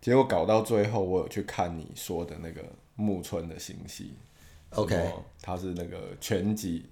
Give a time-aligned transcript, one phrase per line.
[0.00, 2.62] 结果搞到最后，我有去看你说的那个
[2.94, 4.12] 木村的信息
[4.70, 6.86] ，OK，他是那个拳击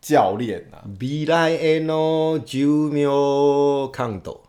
[0.00, 4.40] 教练啊，未来的 no 九秒抗斗，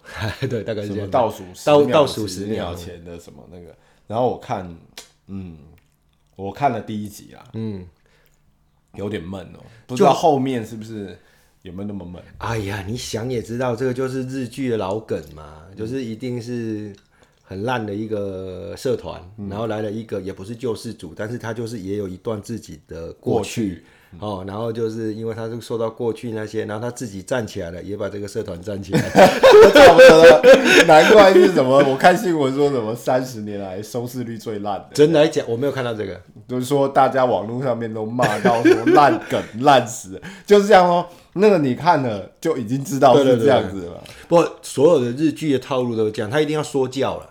[0.49, 3.75] 对，大概是倒数倒倒数十秒前的什么那个，
[4.07, 4.77] 然后我看，
[5.27, 5.57] 嗯，
[6.35, 7.85] 我看了第一集啊，嗯，
[8.95, 11.17] 有点闷哦，不知道后面是不是。
[11.63, 12.23] 有没有那么闷？
[12.37, 16.95] 哎呀，你想也知道，这个就是日剧的老梗嘛，嗯、就是一定是
[17.49, 23.83] 很烂的一个社团，嗯、然后来了一个也不是救世主，但是他就是也有一段自己的过去。
[24.19, 30.85] 哦，然后就是因为他是受到过去那些，然后他自己站起来了，也把这个社团站起来， 差不多。
[30.85, 31.83] 难怪是什么？
[31.87, 34.89] 我看新闻说什么三十年来收视率最烂的。
[34.93, 41.07] 真的来讲，我没有看到这个，就是说大家网络上面都骂到说烂梗烂死，就是这样哦。
[41.33, 43.81] 那个你看了就已经知道是这样子了。
[43.81, 47.29] 对对对对，不过所有的日剧的套路都这样，他一定要说教了。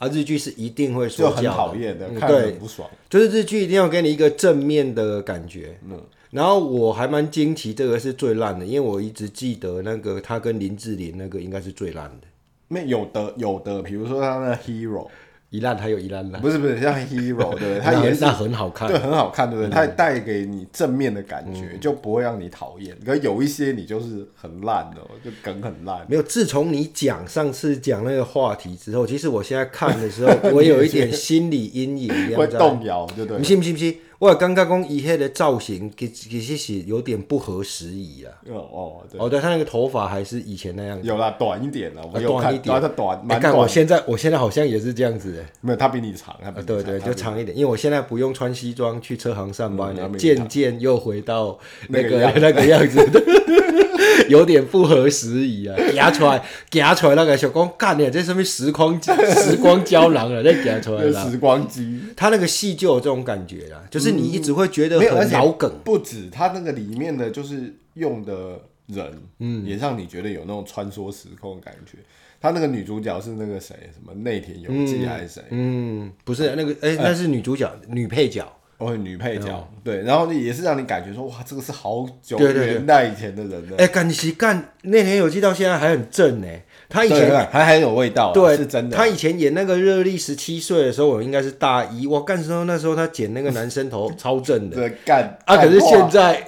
[0.00, 2.88] 啊，日剧是一定会说教，很讨厌的，看得很不爽。
[3.10, 5.78] 就是日剧一定要给你一个正面的感觉。
[5.86, 12.26] 嗯，然后我还蛮惊奇，这个是最烂的，因为我一直记得那个他跟林志玲那个应该是最烂的。
[12.68, 15.06] 没有的，有的，比如说他的 Hero。
[15.50, 17.80] 一烂，还有一烂烂，不是不是像 Hero 对不对？
[17.82, 19.70] 它也是很好看，对，很好看，对不对？
[19.70, 22.96] 它带给你正面的感觉，就不会让你讨厌。
[23.04, 26.06] 可有一些你就是很烂的，就梗很烂。
[26.08, 33.38] 没有，自从你讲上次讲那个话题之后，其实我现在看的时候， 我有一点心理阴影，会动摇，对不对？
[33.38, 33.72] 你信不信？
[33.72, 33.98] 不信？
[34.20, 38.28] 我刚刚讲伊黑的造型，其其实是有点不合时宜啊。
[38.50, 41.08] 哦哦，对，哦对，他那个头发还是以前那样子。
[41.08, 43.56] 有啦，短一点了，我短一点，他短，蛮短。
[43.56, 45.42] 我现在，我现在好像也是这样子。
[45.62, 47.56] 没有，他比你长，他对对，就长一点。
[47.56, 53.00] 因为我现在不用穿西装去车行上班了，渐渐又回到那个那个样子，
[54.28, 55.74] 有点不合时宜啊。
[55.94, 61.10] 夹出来，夹出来那个小光干你，这什么时光时光胶囊了，那夹出来了。
[61.30, 64.10] 时光机，他那个戏就有这种感觉啊，就是。
[64.20, 69.06] 你一直会觉得很老梗，不止它那个里面的就是用的人，
[69.38, 71.96] 嗯，也让你觉得有那种穿梭时空的感觉。
[72.40, 75.42] 他那个女主角是那个谁，什么内田有纪还是谁？
[75.50, 78.52] 嗯，不是那个，哎，那是女主角，女配角。
[78.80, 83.76] 哦，女配角，对，然后也是让你感觉说，哇，这个是好久年代以前的人了。
[83.76, 86.48] 哎，干其干那年有记到现在还很正呢。
[86.90, 88.96] 他以前还很有味道，对，是真的。
[88.96, 92.04] 他以前演那个热力十七岁的时候，我应该是大一。
[92.04, 95.56] 我干时候那时候他剪那个男生头 超正的，对，干啊！
[95.56, 96.44] 可是现在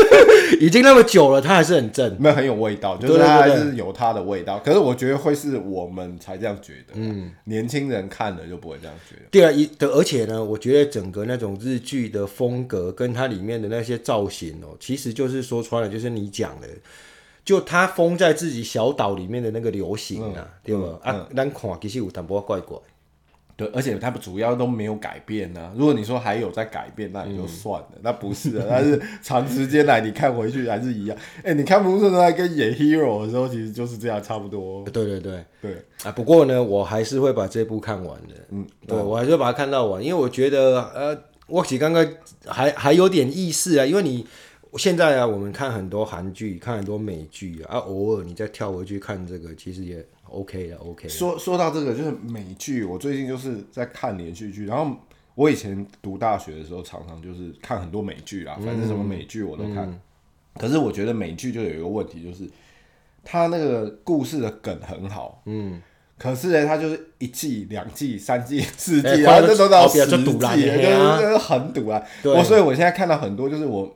[0.58, 4.58] 已经那么久了，他还是很正，没有很有味道，就是他还是有他的味道。
[4.64, 9.22] 可是我觉得会是我们才这样觉得，嗯，年轻人看了就不会这样觉得。
[9.30, 16.66] 对啊，一的而且呢，我觉得整个那种日剧的风格跟它里面的那些造型哦，其实就是说穿了，就是你讲的。
[17.44, 21.00] 就他封在自己小岛里面的那个流行啊，嗯、对吧？
[21.04, 22.78] 嗯、啊，咱看其实有淡薄怪怪。
[23.54, 25.70] 对，而且他们主要都没有改变啊。
[25.76, 27.88] 如果你说还有在改变，那也就算了。
[27.96, 31.16] 嗯、那不是的，但是长时间来你看回去还是一样。
[31.38, 34.82] 哎、欸，你看木村在跟演 Hero 的时候，其实就是这样，差不多。
[34.84, 36.10] 对对对对啊！
[36.12, 38.34] 不过呢，我还是会把这部看完的。
[38.50, 42.08] 嗯，对，我还是会把它看到完，因为我觉得呃，我刚刚
[42.46, 44.26] 还还有点意思啊，因为你。
[44.78, 51.08] 现在啊，我们看很多韩剧，看很多美剧啊，啊偶尔你再跳回去看这个，其实也 OK 的，OK 的。
[51.10, 54.64] 说说到这个，就是美剧，我最近就是在看连续剧。
[54.64, 54.96] 然后
[55.34, 59.84] 我以前读大学的时候，常常就是看很多美剧啊，反正什么美剧我都看。
[59.84, 60.00] 嗯、
[60.58, 62.48] 可是我觉得美剧就有一个问题，就是
[63.22, 65.82] 它那个故事的梗很好，嗯，
[66.16, 70.10] 可是呢，它就是一季、两季、三季、四季，欸、然后这都到十季，
[71.20, 72.02] 就是很堵啊。
[72.24, 73.94] 我所以我现在看到很多，就是我。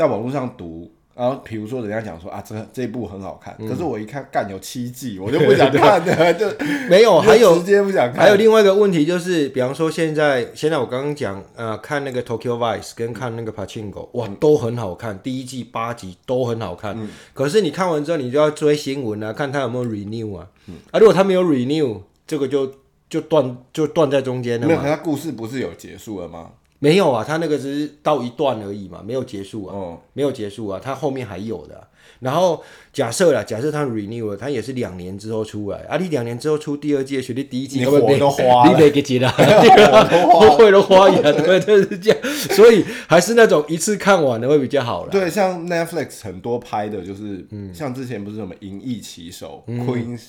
[0.00, 6.46] 在网络上读，然后比如说人家讲说啊，这这一部很好看，嗯、可是我一看，干有七季，我就不想看了， 就
[6.88, 8.22] 没有，还有直接不想看。
[8.22, 16.94] 还有另外一个问题就是，比方说现在现在我刚刚讲，呃，看那个 Tokyo Vice 跟看那个 Pachinko，哇，都很好看，第一季八集都很好看。
[16.98, 20.48] 嗯、可是你看完之后，你就要追新闻啊，看他有没有 renew 啊。
[20.68, 22.72] 嗯、啊，如果他没有 renew，这个就
[23.10, 24.66] 就断就断在中间了。
[24.66, 26.52] 没有，他故事不是有结束了吗？
[26.80, 31.86] 没有啊，他那个只是到一段而已嘛，没有结束啊，哦、没有结束啊，他后面还有的、啊。
[32.20, 32.62] 然后
[32.92, 39.32] 假设啦，假设他 renew 了，他也是两年之后出来啊，你两年之后出第二季的学历第一季，你火都花了，你了，
[40.40, 42.18] 都会都花一对，就是这样。
[42.54, 45.10] 所以还是那种一次看完的会比较好了。
[45.10, 50.22] 对，像 Netflix 很多拍的就是，嗯，像之前不是什么《银翼棋手》嗯、Queen's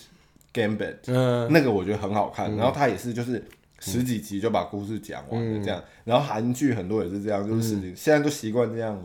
[0.54, 3.42] Gambit，嗯，那个我觉得很好看，嗯、然后他也是就是。
[3.84, 5.84] 十几集就把故事讲完了这样。
[6.04, 9.00] 然后韩剧很多也是这样，就是现在都习惯这样。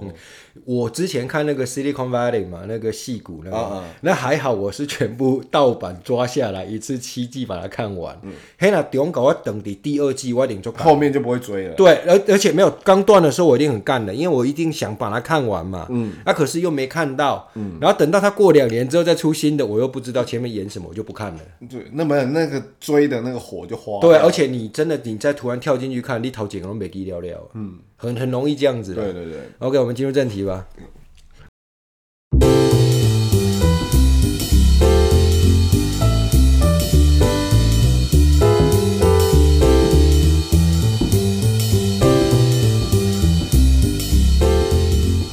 [0.64, 8.18] 我之前看那个 Silicon Valley 嘛，那个戏骨那个，那还好，我是全部盗版抓下来，一次七季把它看完。
[8.58, 11.74] 嘿，那中稿我等的第二季我一定就后面就不会追了。
[11.74, 15.86] 对，而而且没有刚断的时候我一定很干的，因为我一定想把它看完嘛。
[15.90, 17.48] 嗯，那可是又没看到。
[17.54, 21.40] 嗯，然后等到它过两年之后再出新的，我又不知道前面演什么，我就不看了。
[21.68, 24.00] 对，那么那个追的那个火就花。
[24.00, 27.50] 对，而且你真的你再突然跳进去看，你头剪都没记了了。
[27.54, 29.02] 嗯，很很容易这样子的。
[29.02, 29.40] 对对对。
[29.58, 30.66] OK，我们进入正题吧。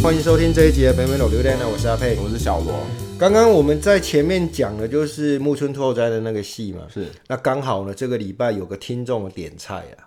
[0.01, 2.75] 欢迎收听这一集的《北美老榴莲》，我是阿佩，我是小罗。
[3.17, 7.07] 刚刚我们在前面讲的就是木村拓哉的那个戏嘛，是。
[7.27, 10.03] 那刚好呢，这个礼拜有个听众的点菜啊，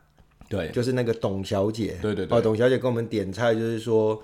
[0.49, 4.15] 对，就是那个董小姐，对对对，哦，董小姐跟我们点菜，就是说，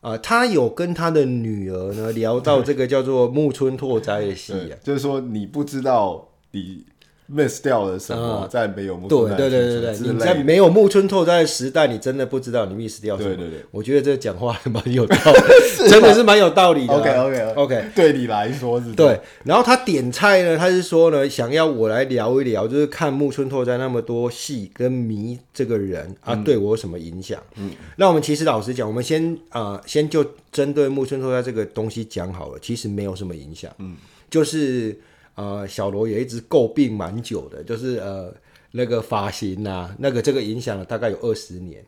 [0.00, 6.84] 啊、呃，她有跟她的女儿呢聊到这个叫做木村拓哉的戏啊，就是说你不知道你。
[7.32, 8.46] Miss 掉了什么？
[8.50, 13.30] 在没有木村拓哉，对对对你在没有木村拓哉的时代，你真的不知道你 miss 掉什么。
[13.34, 16.92] 对对对，我觉得这讲话还蛮有道理， 真的是蛮有道理的。
[16.94, 18.92] OK OK OK，对你来说是。
[18.92, 27.42] 对，然后他点菜呢，他是说呢，想要我来聊一聊，就是看木村拓哉那么多戏跟迷这个人啊，对我有什么影响？
[27.56, 33.70] 嗯，那我们其实老实讲，我们先啊，先就针对木村拓哉这个东西讲好了，其实没有什么影响。
[33.78, 33.96] 嗯，
[34.28, 34.98] 就是。
[35.34, 38.34] 呃，小罗也一直诟病蛮久的，就是呃
[38.72, 41.84] 那个发型啊，那个这个影响了大概有二十年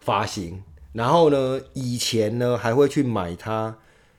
[0.00, 0.62] 发型。
[0.92, 3.76] 然后呢，以前呢还会去买他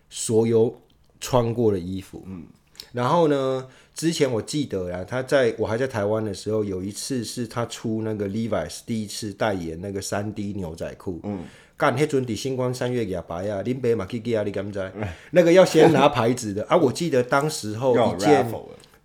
[0.09, 0.79] 所有
[1.19, 2.23] 穿过的衣服。
[2.27, 2.45] 嗯。
[2.93, 11.19] 然后呢，之前我记得啊，他在我还在台湾的时候，有一次是他出那个 Levi's 第一次代言那个三 D 牛仔裤。
[11.23, 11.43] 嗯。
[11.77, 14.91] 干迄阵的星光三月牙白啊，林北马基基啊，你敢知？
[15.31, 16.75] 那个要先拿牌子的 啊！
[16.75, 18.47] 我记得当时候一件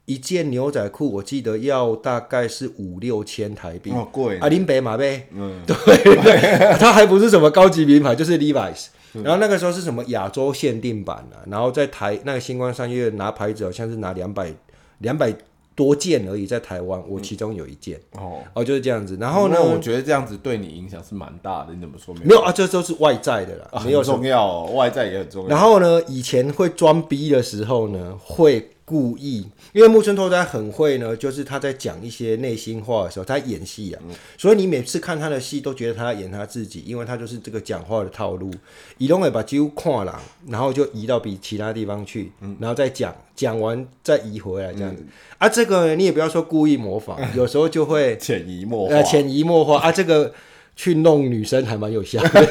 [0.07, 3.91] 一件牛仔裤，我记得要大概是五六千台币。
[3.91, 4.49] 哦，贵啊！
[4.49, 5.77] 林北马呗，嗯，对
[6.23, 8.87] 对， 它还不是什么高级名牌，就是 Levi's。
[9.23, 11.45] 然后那个时候是什么亚洲限定版啊？
[11.47, 14.51] 然后在台那个星光三月拿牌子，好像是拿两百
[14.99, 15.35] 两百。
[15.75, 19.17] 多件而已，在台湾，我其中有一件、嗯、哦哦，就是这样子。
[19.21, 21.73] 然后呢，我觉得这样子对你影响是蛮大的。
[21.75, 22.27] 你怎么说没有？
[22.27, 25.49] 没有啊，这都是外在的啦，啊、没有重要、哦，外在也很重要。
[25.49, 28.69] 然后呢，以前会装逼的时候呢，会。
[28.93, 38.50] 故意，因为木村拓哉很会呢，就是他在讲一些内心话的时候，他演戏啊，嗯、所以你每次看他的戏都觉得他在演他自己，因为他就是这个讲话的套路，
[38.99, 45.03] 移动会把几乎跨了，然后就移到比其他地方去，嗯、然后再讲，讲完再移回来这样子。
[45.03, 49.81] 嗯、啊，这个你也不要说故意模仿， 有时候就会潜移默化，潜移默化。
[49.81, 50.35] 啊，这个
[50.77, 52.47] 去弄女生还蛮有效的，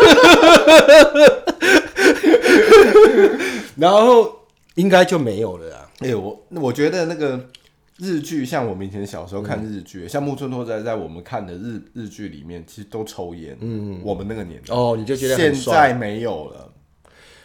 [3.77, 4.40] 然后
[4.75, 5.89] 应该就没有了。
[5.99, 7.49] 哎、欸，我我觉得那个
[7.97, 13.57] 日剧，像我们以前小时候看日剧，嗯、像木村拓哉在我们看的日日剧里面，其实都抽烟。
[13.59, 16.69] 嗯，我们那个年代哦，你就觉得现在没有了。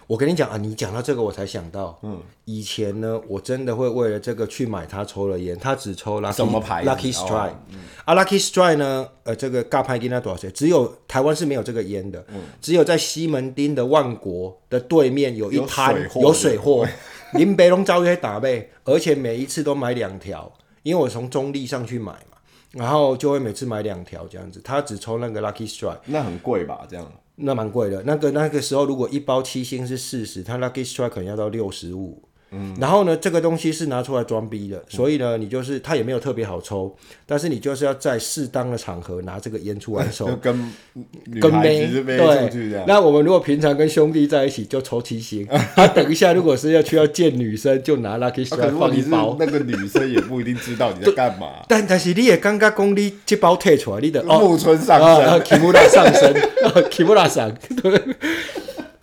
[0.08, 7.50] 我跟你讲啊，你讲到这个，我才想到，嗯，以前呢，我真的会为了这个去买他抽的烟，他只抽 Lucky 什么牌？Lucky Strike。
[7.50, 9.08] 哦嗯、啊，Lucky Strike 呢？
[9.24, 10.48] 呃，这个尬拍给他多少钱？
[10.54, 16.86] 只有台湾是没有这个烟的，嗯，只有在西门町的万国的对面有一摊有水货。
[17.36, 20.52] 林北龙遭遇打呗，而且每一次都买两条，
[20.82, 22.38] 因为我从中立上去买嘛，
[22.72, 24.60] 然后就会每次买两条这样子。
[24.62, 26.86] 他只抽那个 Lucky Strike，那很贵吧？
[26.88, 27.10] 这样。
[27.36, 32.22] 那蛮贵的，那个那个时候如果一包七星是四十，他 Lucky Strike 可能要到六十五。
[32.56, 36.94] 嗯，然后呢，这个东西是拿出来装逼的，所以呢，你就是它也没有特别好抽，
[37.26, 40.72] 但是你就是要在适当的场合拿这个烟出来抽， 跟
[41.40, 42.84] 跟妹对。
[42.86, 45.46] 那我们如果平常跟兄弟在一起就抽七星，
[45.76, 51.46] 他，等一下如果是要去要见女生就拿 Lucky Strike 放一包，那个女生也不一定知道你在干嘛。
[51.68, 56.34] 但但是你也刚刚讲你这包退出来，你的木村上身，Kimura 上身
[56.90, 58.00] ，Kimura 上对。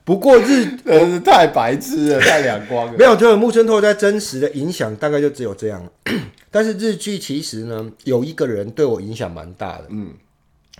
[0.05, 2.93] 不过日 真是太白痴了，太两光了。
[2.99, 5.87] 没有，就是木村拓哉真实的影响大概就只有这样。
[6.51, 9.85] 但是日剧其实呢，有一个人对我影响蛮大的。
[9.89, 10.13] 嗯，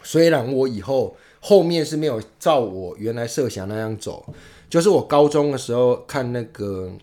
[0.03, 4.25] 虽然我以后后面是没有照我原来设想那样走，
[4.70, 6.92] 就是我高中的时候看那个《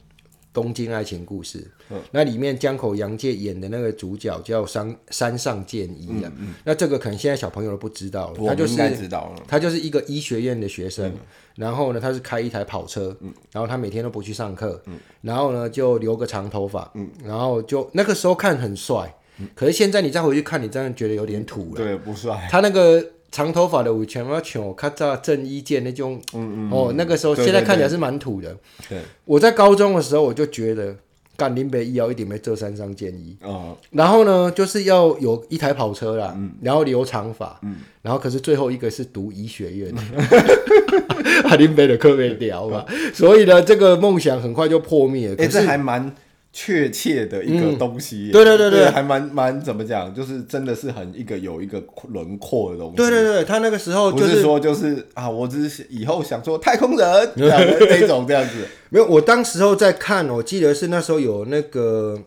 [0.53, 1.59] 东京爱情故事》。
[2.13, 8.77] 那里面江口洋介演的那个主角叫山山上健一啊，嗯嗯、那这个可能现在小朋友都不知道了，他就是
[9.49, 11.19] 他就是一个医学院的学生，嗯、
[11.61, 19.15] 然后呢，他是开一台跑车，嗯、然后他每天都不去上课，嗯、然后呢就留个长头发，嗯、然后就那个时候看很帅，
[19.55, 21.77] 可是现在你再回去看，你真的觉得有点土了。
[21.77, 22.49] 对，不帅。
[22.51, 28.57] 他那个长头发的以前要像看到郑伊健那种，嗯嗯，哦，那个时候现在看起来是蛮土的。
[28.89, 30.97] 对，我在高中的时候我就觉得。
[31.41, 39.95] 干林北医药一定没这三张建议，哦，然后呢，就是要有一台跑车啦，嗯、然后留长发，嗯、然后可是最后一个是读医学院，
[41.49, 45.35] 啊林北的课没聊嘛，所以呢，这个梦想很快就破灭了。
[45.39, 46.15] 哎、欸，这还蛮。
[46.53, 52.97] 确切的一个东西，对对对对，还蛮蛮怎么讲，就是真的是很一个有一个轮廓的东西。
[52.97, 58.67] 对对对，他那个时候就是说就是啊，我只是以后想做太空人这样的那种这样子。
[58.89, 62.19] 没有，我当时候在看，我记得是那时候有那个。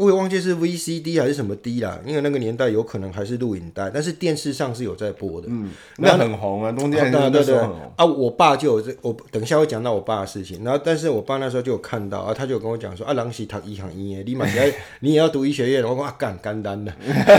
[0.00, 5.46] 我也忘记是 VCD 还是什么 D 啦，因为那个年代有可能还是录影带，但是电视上是有在播的。
[5.50, 7.54] 嗯，那很红啊，中间对对对
[7.96, 10.64] 啊，我爸就有这，我等一下会讲到我爸的事情。
[10.64, 14.64] 然后，但是我爸那时候就有看到啊，他就跟我讲说啊，郎喜读医行医，你嘛要
[15.00, 15.84] 你也要读医学院。
[15.84, 16.90] 我说啊，干干单的，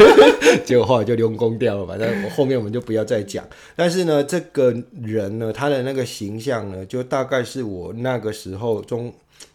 [0.63, 1.87] 结果后来就用工掉了。
[1.87, 3.43] 反正后面我们就不要再讲。
[3.75, 9.11] 但是呢，这个人呢，他的那个形象呢，就大概是我那个时候中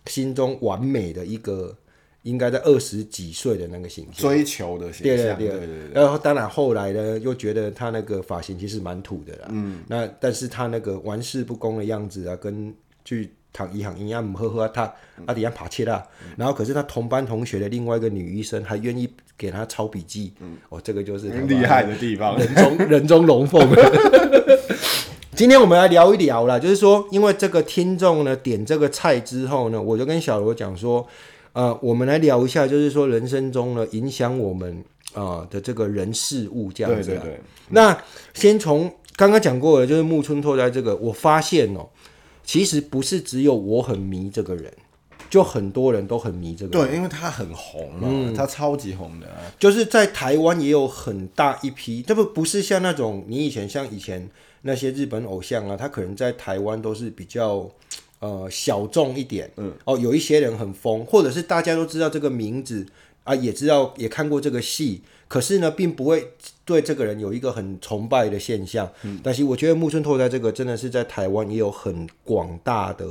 [0.06, 1.72] 心中完美的一个。
[2.26, 5.66] 应该在二十几岁的那个形象，追求的形象，对对对。
[5.94, 9.48] 然后当然后来呢，又觉得他那个发型其实蛮土的啦。
[9.50, 9.78] 嗯。
[9.86, 14.92] 那但是他那个玩世不恭的样子啊，跟去躺一行一样，呵呵他
[15.26, 16.04] 阿迪亚帕切啦。
[16.36, 20.32] 然后可是他同班同学的另外一个女医生还愿意给他抄笔记。
[20.40, 20.56] 嗯。
[20.68, 23.64] 哦，这个就是很厉害的地方，人中 人中龙凤。
[25.36, 31.06] 今天我们来聊一聊啦，就是说，因为这个听众呢点这个菜之后呢，我就跟小罗讲说。
[31.56, 34.76] 呃，我们来聊一下，就是说人生中呢，影响我们
[35.14, 37.08] 啊、呃、的这个人事物这样子。
[37.08, 37.40] 对对对。
[37.70, 37.98] 那
[38.34, 41.88] 先从刚刚讲过的，就是木村拓哉这个，我发现哦，
[42.44, 44.70] 其实不是只有我很迷这个人，
[45.30, 46.88] 就很多人都很迷这个人。
[46.90, 49.40] 对，因为他很红嘛，嗯、他超级红的、啊。
[49.58, 54.28] 就是在台湾也有很大一批，这不不是像那种你以前像以前
[54.60, 57.70] 那些日本偶像啊，他可能在台湾都是比较。
[58.18, 62.86] 呃，小众一点，嗯，哦，有一些人很疯，或者是大家都知道这个名字
[63.24, 66.32] 啊，也知道也看过这个戏，可是呢，并不会
[66.64, 68.90] 对这个人有一个很崇拜的现象。
[69.02, 73.06] 嗯，但是我觉得木村拓哉这个真的是在台湾也有很广大的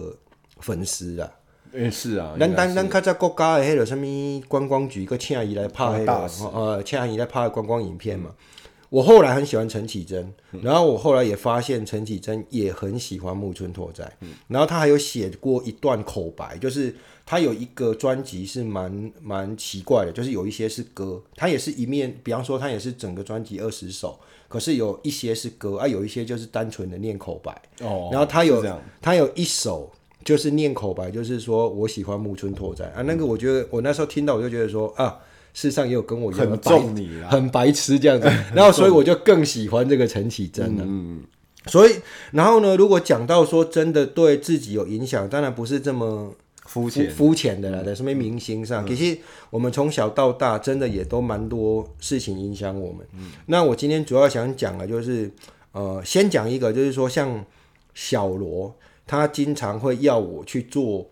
[0.60, 1.32] 粉丝啊。
[1.72, 8.32] 嗯，是啊，咱咱咱看在国家的迄个什么观光局，个请伊来拍那个，呃，请伊来拍观光影片嘛。
[8.32, 8.46] 嗯
[8.96, 14.10] 我后来很喜欢陈绮贞，然后我后来也发现陈绮贞也很喜欢木村拓哉，
[14.48, 27.52] 然后他还有写过一段口白，就是他有一个专辑是蛮蛮奇怪的，就是有一些是歌，他也是一面，比方说他也是整个专辑二十首，可是有一些是歌啊，有一些就是单纯的念口白。
[27.82, 28.64] 哦，然后他有
[29.02, 29.92] 他有一首
[30.24, 35.20] 就是念口白，就是说我喜欢木村拓哉啊，那个我觉得我那时候听到我就觉得说啊。
[35.58, 40.84] 世上也有跟我一样很重你很白痴这样子， 然后所以我就更喜欢这个陈绮贞了。
[40.86, 41.24] 嗯，
[41.68, 41.96] 所以
[42.32, 46.36] 然后呢，如果讲到说真的对自己有影响，当然不是这么
[46.66, 47.10] 肤浅。
[47.10, 49.18] 肤浅的啦，在什么明星上，其实
[49.50, 53.08] 我们从小到大真的也都蛮多事情影响我们。
[53.14, 55.32] 嗯，那我今天主要想讲的，就是
[55.72, 57.46] 呃，先讲一个，就是说像
[57.94, 58.76] 小罗，
[59.08, 61.10] 他经常会要我去做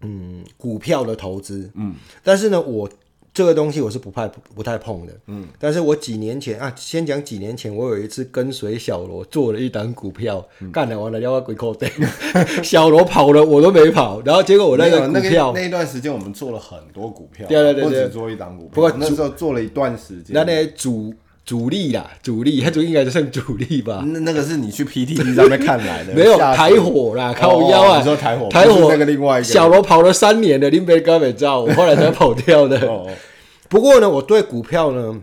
[0.00, 2.90] 嗯股票的投资，嗯，但是呢，我。
[3.34, 11.88] 这个东西我是不怕不太碰的，嗯，但是我几年前啊，先讲几年前，我有一次跟随小罗做了一档股票，干了完了要鬼扣的，
[12.62, 33.06] 小罗跑了我都没跑，然后结果我那个股票那一段时间我们做了很多股票，对对对，不只做一档股票，不过那时候做了一段时间，那那主主力啦，主力， 他就应该就算主力吧，那那个是你去 PTT 上面看来的， 没有台火啦，靠腰啊，你说台火，台火那个另外一个小罗跑了三年的，林北高美照，我后来才跑掉的。
[33.68, 35.22] 不过呢，我对股票呢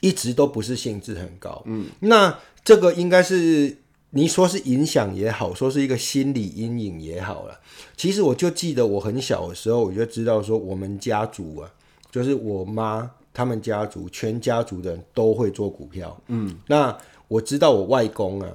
[0.00, 1.62] 一直都不是兴致很高。
[1.66, 3.78] 嗯，那这个应该是
[4.10, 7.58] 你说是影响也好，说是一个心理阴影也好了。
[7.96, 11.68] 其实我就记得我很小的时候，我就知道说我们家族啊，
[12.10, 16.20] 就是我妈他们家族全家族的人都会做股票。
[16.28, 16.96] 嗯，那
[17.28, 18.48] 我知道我外公啊，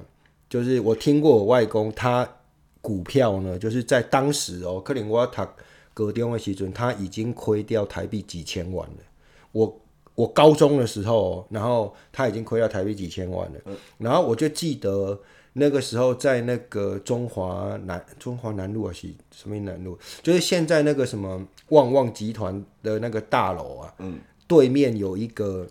[0.48, 2.28] 就是我听过我外公他
[2.80, 5.48] 股票呢，就是在当时哦，克林沃塔。
[5.98, 8.96] 高中的时准，他已经亏掉台币几千万了。
[9.50, 9.80] 我
[10.14, 13.76] 我高中的时候，然后他已经亏掉台币几千万了。
[13.98, 15.20] 然后我就记得
[15.54, 19.98] 那个时候，在那个中华南中华南路啊，是什么南路？
[20.22, 23.92] 就是现在那个什么旺旺集团的那个大楼啊，
[24.48, 25.64] 对面有一个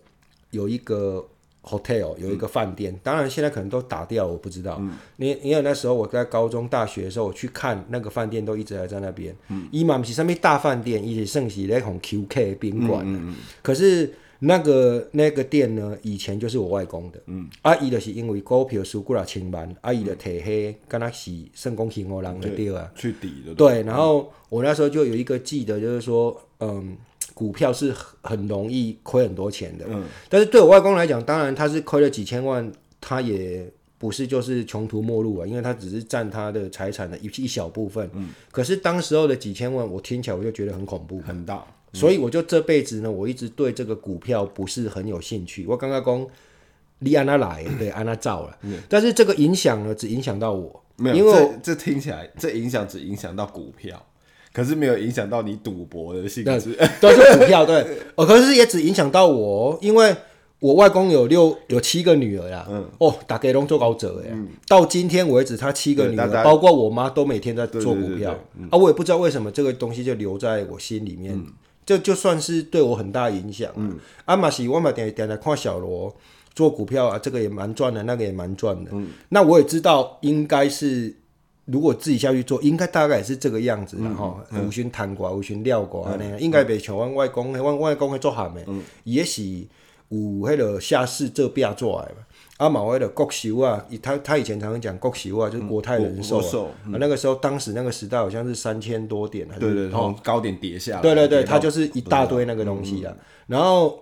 [0.52, 1.26] 有一个
[1.64, 4.82] hotel 有一个饭店，当然现在可能都打掉，我不知道。
[5.18, 9.36] 因因为那时候我在高中、大学的时候，我去看那个饭店都一直还在那边。
[9.70, 13.36] 伊嘛不是上面大饭店，伊是盛喜那种 QK 宾馆。
[13.62, 17.20] 可是那个那个店呢，以前就是我外公的。
[17.26, 23.54] 嗯，阿姨的是因为股票输过了千万，阿姨的体黑，跟他是圣公行我郎的对啊，去抵的。
[23.56, 26.96] 对，然后我那时候就有一个记得，就是说，嗯。
[27.38, 41.64] 股票是很容易亏很多钱的，嗯，但是对我外公来讲，当然他是亏了几千万，他也不是就是穷途末路啊，因为他只是占他的财产的一一小部分，嗯，可是当时候的几千万，我听起来我就觉得很恐怖，很大，
[41.94, 45.64] 所以我就这辈子呢，我一直对这个股票不是很有兴趣。
[45.68, 46.28] 我刚刚讲，
[46.98, 54.04] 你按他来，对，按他造了，嗯，但是这个影响呢，只影响到我，没有，因为这，这听起来，这影响只影响到股票。
[54.58, 57.86] 可是没有影响到你赌博的性质， 都是股票对。
[58.16, 60.16] 哦，可是也只影响到我，因为
[60.58, 62.66] 我外公有六有七个女儿呀。
[62.68, 62.84] 嗯。
[62.98, 64.32] 哦，大家拢做高者哎。
[64.32, 64.48] 嗯。
[64.68, 68.32] 到今天为止，他七个女儿，包括我妈，都每天在做股票。
[68.72, 71.40] 啊，我也不知道为什么这个东西就留在我心里面，
[71.86, 73.72] 这就算是对我很大影响。
[73.76, 74.00] 嗯。
[74.26, 76.16] 阿玛西，我嘛点点来看小罗
[76.56, 78.90] 做股票啊，这个也蛮赚的，那个也蛮赚的。
[78.92, 79.10] 嗯。
[79.30, 81.16] 那我也知道，应该是。
[81.68, 88.66] 如果自己下去做，应该大概也是这个样子，然后无循谈瓜，无循料瓜那样，应该袂像阮外公，阮外公会做咸的，
[89.04, 89.44] 也是
[90.08, 92.26] 有迄个下士做变做来嘛。
[92.56, 96.96] 啊，嘛迄个国寿啊，他他以前常常讲国寿啊，就是国泰人寿啊。
[96.98, 101.02] 那个时候，当时那个时代好像是三千多点，对对，从高点跌下来。
[101.02, 103.14] 对对对，它就是一大堆那个东西啊。
[103.48, 104.02] 然后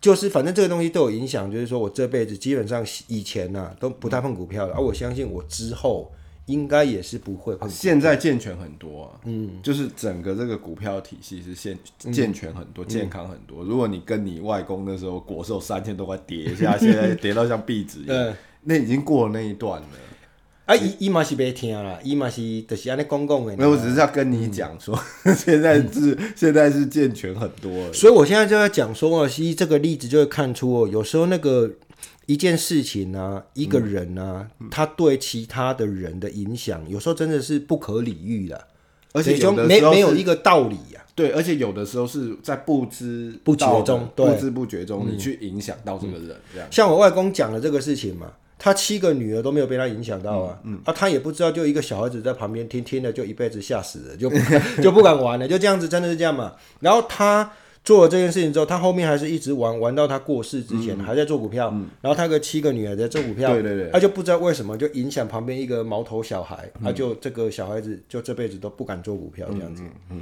[0.00, 6.10] 就是反正这个东西对我影响，就是说我这辈子基本上以前呐都不太碰股票了，而我相信我之后。
[6.46, 11.78] 应该也是不会，现在健全很多啊，嗯，就是整个这个股票体系是健
[12.12, 13.62] 健全很多，嗯、健康很多。
[13.62, 18.34] 如果你跟你外公那时候国寿三千多块跌一下， 现在跌到像壁纸一样，
[18.64, 19.86] 那已经过了那一段了。
[20.66, 23.56] 啊，伊伊嘛是别听啦，伊嘛是就是安尼讲讲的。
[23.56, 27.92] 没有，我只是要跟你讲说，嗯、 现在是现在是健全很多了。
[27.92, 31.70] 所以我现在就在讲说啊，其实这个例子就会看出哦，有时候那个。
[32.26, 38.68] 一件事情啊，一个人啊，嗯、他对其他的人的影响，有时候真的是不可理喻的，
[39.12, 41.10] 而且就没没有一个道理呀、啊。
[41.14, 46.36] 对，而且有的时候是在不知不觉中，不知不觉中，你去影响到这个人。
[46.52, 54.30] 这样，像我外公讲的这个事情嘛，他七个女儿都没有被他影响到啊，嗯，嗯啊，他也不知道，就一个小孩子在旁边听听了，就一辈子吓死了，就
[54.80, 56.54] 就不敢玩了，就这样子，真的是这样嘛。
[56.78, 57.52] 然后他。
[57.84, 61.68] 做了这件事情之后，他后面还是一直玩，玩到他过世之前还在做股票。
[62.00, 69.82] 然后他个七个女儿在做股票，对对对，他就不知道为什么就影响旁边一个毛头小孩，他、嗯、就这个小孩子就这辈子都不敢做股票这样子。
[70.10, 70.20] 嗯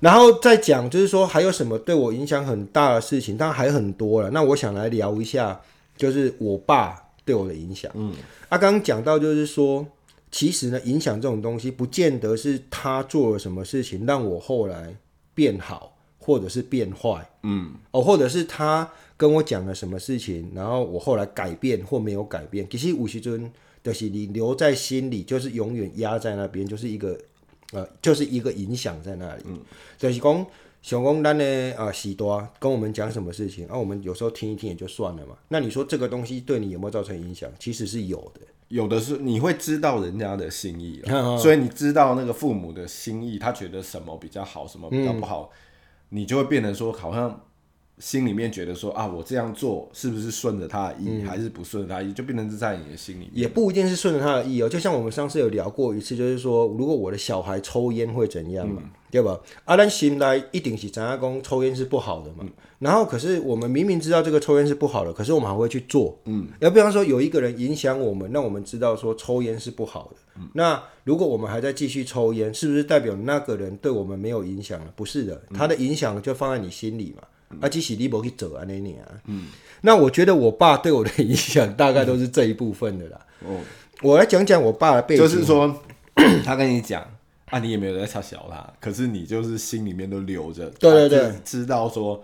[0.00, 4.30] 然后再讲就是说还有什么对我影响很大的事情，当然还有很多了。
[4.30, 5.60] 那我想来聊一下，
[5.94, 7.92] 就是我爸对我的影响。
[7.94, 8.14] 嗯，
[8.48, 9.86] 啊，刚刚讲到就是说，
[10.30, 14.96] 其实呢，影响这种东西不见得是他做了什么事情让我后来
[15.34, 15.94] 变好。
[16.20, 23.50] 或者是变坏，嗯，哦，或者是他跟我讲了什么事情，然后我后来改变或没有改变，其实五十尊
[23.82, 27.18] 的是你留在心里，就是永远压在那边，就是一个
[27.72, 29.42] 呃，就是一个影响在那里。
[29.46, 29.58] 嗯，
[29.98, 30.46] 就是讲
[30.82, 35.34] 小公单的啊，喜多跟我们讲什么事情，啊，我们有时候听一听也就算了嘛。
[35.48, 37.50] 那你说这个东西对你有没有造成影响？
[37.58, 41.02] 其实是有的，有的是你会知道人家的心意，
[41.40, 45.50] 所以你知道那个父母的心意，他觉得什么比较好，什么比较不好。
[45.52, 45.56] 嗯
[46.10, 47.46] 你就会变成说，好像
[48.00, 53.30] 心里面觉得说啊，我这样做是不是顺着他的意，嗯、还是不顺着他的意，就变成是在你的心里面。
[53.34, 54.68] 也不一定是顺着他的意哦。
[54.68, 59.38] 就像我们上次有聊过一次，就是说，如果我的小孩抽烟会怎样嘛，嗯、对吧？
[59.66, 62.38] 啊，咱心内一定是知影讲抽烟是不好的嘛。
[62.40, 66.18] 嗯、然后，可是我们明明知道这个抽烟是不好的，可是我们还会去做。
[66.24, 66.48] 嗯。
[66.60, 70.16] 要比方说，有一个人影响我们，让我们知道说抽烟是不好的。
[70.38, 74.90] 嗯、那如果我们还在继续抽烟，是不是代表那个人对我们没有影响了？
[74.96, 77.22] 不是的，他的影响就放在你心里嘛。
[77.50, 79.08] 嗯、啊，即使你无去走啊，那年啊。
[79.26, 79.48] 嗯。
[79.82, 83.20] 那我觉得我爸对我的影响大概都是这一部分的啦。
[83.40, 83.64] 哦、嗯。
[84.02, 85.22] 我来讲讲我爸的背景。
[85.24, 85.82] 就是说，
[86.44, 87.02] 他跟你讲
[87.46, 90.70] 啊，你也没有在嘲笑他，可是你就是心里面都留着。
[90.78, 91.32] 对对对。
[91.44, 92.22] 知道说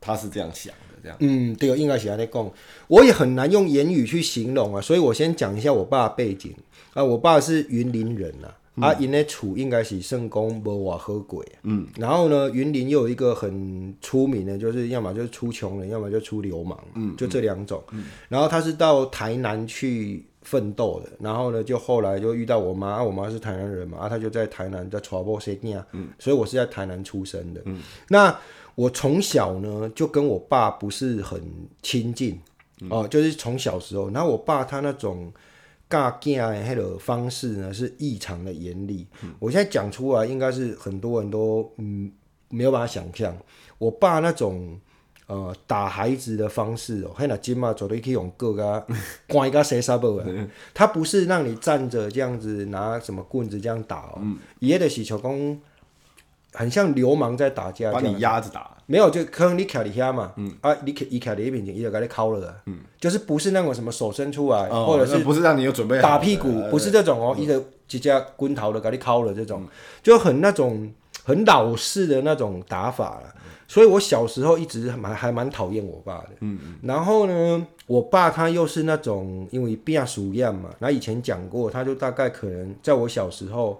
[0.00, 1.16] 他是这样想的，这样。
[1.20, 2.50] 嗯，对，应该是安尼讲。
[2.86, 6.54] 我也很难用言语去形容啊，所以我先讲一下我爸的背景。
[6.94, 28.38] 啊，我爸是云林人呐，嗯、啊，因的厝应该是圣公无瓦喝鬼，嗯，然后呢，云林又有一个很出名的，就是要么就是出穷人，要么就出流氓，嗯，就这两种，嗯，然后他是到台南去奋斗的，然后呢，就后来就遇到我妈，啊、我妈是台南人嘛，啊，他就在台南在传播生意，嗯，所以我是在台南出生的，嗯，那
[28.74, 31.42] 我从小呢就跟我爸不是很
[31.82, 32.38] 亲近。
[32.90, 35.32] 哦、呃，就是从小时候，然后我爸他那种
[35.88, 39.06] 教囝的那个方式呢，是异常的严厉。
[39.22, 42.10] 嗯、我现在讲出来，应该是很多人都嗯
[42.48, 43.36] 没有办法想象，
[43.78, 44.78] 我爸那种。
[45.28, 48.82] 呃，打孩子的方式哦，还那金嘛，走的可以用个啊，
[49.28, 50.22] 关一个谁杀不？
[50.72, 54.22] 他不是让你站着这样子拿什么棍子这样打哦，
[54.60, 55.60] 爷的洗球工
[56.52, 58.76] 很像流氓在打架，把你压着打。
[58.86, 69.68] 没有，就可能你卡里下嘛，嗯、啊，你卡你卡里一边，伊就给你敲了，嗯，就是不是那种什么手伸出来，哦、或者是不是让你有准备打屁股，不是这种哦，一个直接滚头的给你敲了这种，嗯、
[70.02, 70.90] 就很那种
[71.22, 73.34] 很老式的那种打法了。
[73.70, 76.30] 所以，我小时候一直蛮还蛮讨厌我爸的。
[76.40, 76.74] 嗯嗯。
[76.82, 83.78] 然后呢，我爸他又是那种因为变熟样嘛，那以前讲过，他就大概可能在我小时候，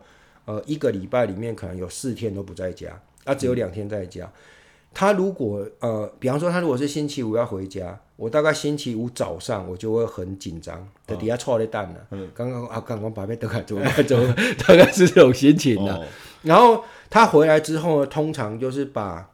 [0.49, 4.25] 呃，一个礼拜里面可能有四天都不在家，啊，只有两天在家。
[4.25, 4.33] 嗯、
[4.95, 12.01] 他如果呃，比方说他如果是星期五要回家，我大概星期五早上我就会很紧张，在底下错的蛋呢。
[12.13, 12.31] 嗯。
[12.35, 14.19] 刚刚啊，刚刚把被德凯做做，
[14.67, 15.95] 大概是这种心情的。
[15.95, 16.05] 哦、
[16.43, 19.31] 然后他回来之后呢，通常就是把。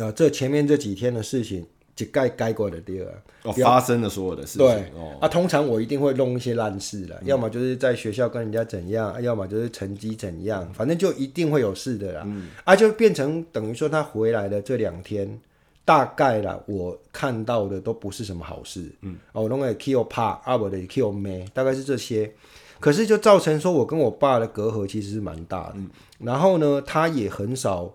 [0.00, 1.64] 啊，这前面这几天的事情
[1.96, 3.06] 就该该过的第二，
[3.42, 4.68] 哦，发生的所有的事情。
[4.68, 12.22] 对，哦、啊，通常我一定会弄一些烂事了，嗯、要么就是在学校跟人家怎样，要么就是成绩怎样，反正就一定会有事的啦。
[12.26, 15.40] 嗯、啊，就变成等于说他回来的这两天，
[15.86, 18.92] 大概啦，我看到的都不是什么好事。
[19.00, 22.30] 嗯，哦，弄个 kill 怕，啊我的 kill 没，大概是这些。
[22.78, 25.76] 可是就造成说我跟我爸的隔阂其实是蛮大的。
[25.76, 27.94] 嗯、然后呢，他也很少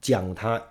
[0.00, 0.62] 讲他。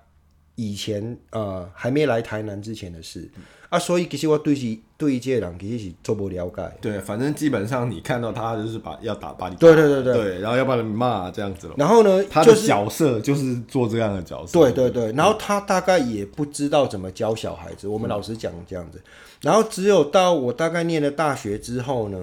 [0.55, 6.71] 以前呃还没来台南之前的事、嗯、啊，所以其实我对这对这人其实是做不了解。
[6.79, 11.69] 对，反正基本上你看到他就是把要打把你打，对对对对，对，然后要把你骂这样子。
[11.75, 14.59] 然后呢，他的角色就是做这样的角色。
[14.59, 17.87] 对对对，然后他大概也不知道怎么教小孩子。
[17.87, 19.01] 嗯、我们老实讲这样子，
[19.41, 22.19] 然后只有到我大概念了大学之后呢，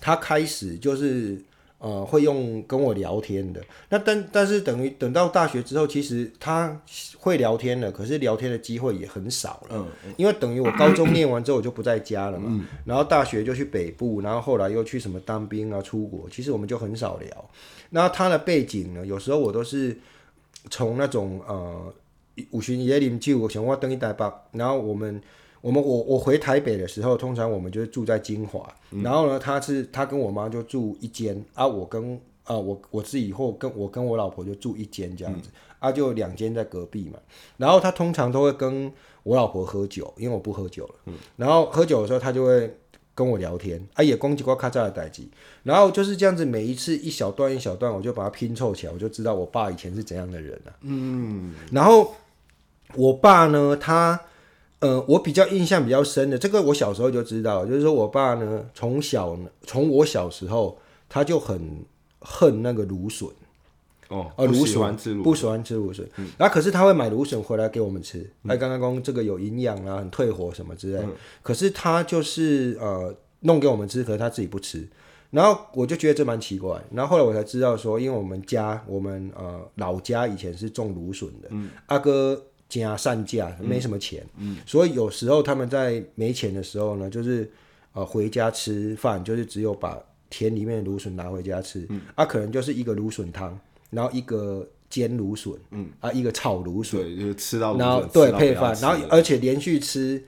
[0.00, 1.42] 他开始就是。
[1.78, 6.80] 呃，会用跟我聊天的，那但但是等于等到大学之后，其实他
[7.18, 9.86] 会聊天了，可是聊天的机会也很少了。
[10.04, 17.50] 嗯，因为等于我高中念完之后我就不在家了嘛，嗯、然后大学就去北部，然后后来又去什么当兵啊，出国，其实我们就很少聊。
[17.90, 19.96] 那他的背景呢，有时候我都是
[20.70, 21.94] 从那种呃
[22.50, 25.22] 五旬椰林就想我登一台北，然后我们。
[25.60, 37.18] 我们我我回台北的时候，通常我们就是住在金华，嗯、然后呢，他是他跟我妈就住一间啊，我跟啊我我自己以后跟我跟我老婆就住一间这样子，嗯、啊就两间在隔壁嘛。
[37.56, 38.92] 然后他通常都会跟
[39.24, 40.94] 我老婆喝酒，因为我不喝酒了。
[41.06, 42.78] 嗯、然后喝酒的时候，他就会
[43.12, 45.24] 跟我聊天，啊也攻击过卡扎的代志。
[45.64, 50.76] 然后就是这样子，每一次一小段一小段，我就把它拼凑起来，我就知道我爸以前是怎样的人了、啊。
[50.82, 52.14] 嗯，然后
[52.94, 54.20] 我爸呢，他。
[54.80, 61.84] 呃，我比较印象比较深的，这个我小时候就知道，就是说我爸呢，从小从我小时候他就很
[62.20, 63.28] 恨那个芦笋。
[64.08, 71.12] 哦，呃，芦笋不喜欢吃芦笋，嗯，然后可是他会买芦笋回来给我们吃，哎，刚刚讲这个有营养啊，很退火什么之类，嗯，
[71.42, 74.88] 可是他就是呃弄给我们吃，可是他自己不吃，
[75.30, 82.44] 然后我就觉得这蛮奇怪，然后后来我才知道说，因为我们家我们呃老家以前是种芦笋的，嗯，阿哥。
[82.68, 87.50] 加善价没什么钱，嗯，嗯，所以有时候他们在没钱的时候呢，就是
[87.94, 100.22] 呃回家吃饭，就是只有把田里面的芦笋拿回家吃，嗯，啊，可能就是一个芦笋汤，然后一个煎芦笋，嗯，啊，一个炒芦笋，对，就是吃到，然后对配饭，然后而且连续吃，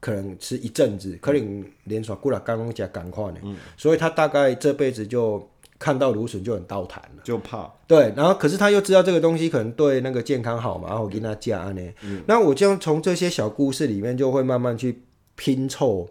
[0.00, 5.48] 可能吃一阵子，可能连耍过了刚刚讲赶快呢，嗯，所以他大概这辈子就。
[5.78, 7.70] 看到芦笋就很倒弹了，就怕。
[7.86, 11.82] 对，然后可是他又知道这个东西可能对那个健康好嘛，然后我跟他讲呢。
[12.02, 15.02] 嗯、那我就从这些小故事里面就会慢慢去
[15.34, 16.08] 拼凑，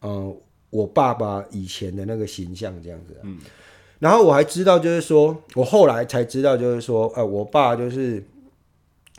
[0.00, 0.36] 呃，
[0.68, 3.16] 我爸爸以前的那个形象这样子。
[3.22, 3.38] 嗯。
[3.98, 8.22] 然后我还知道，就是说我后来才知道，就是说，呃，我爸就是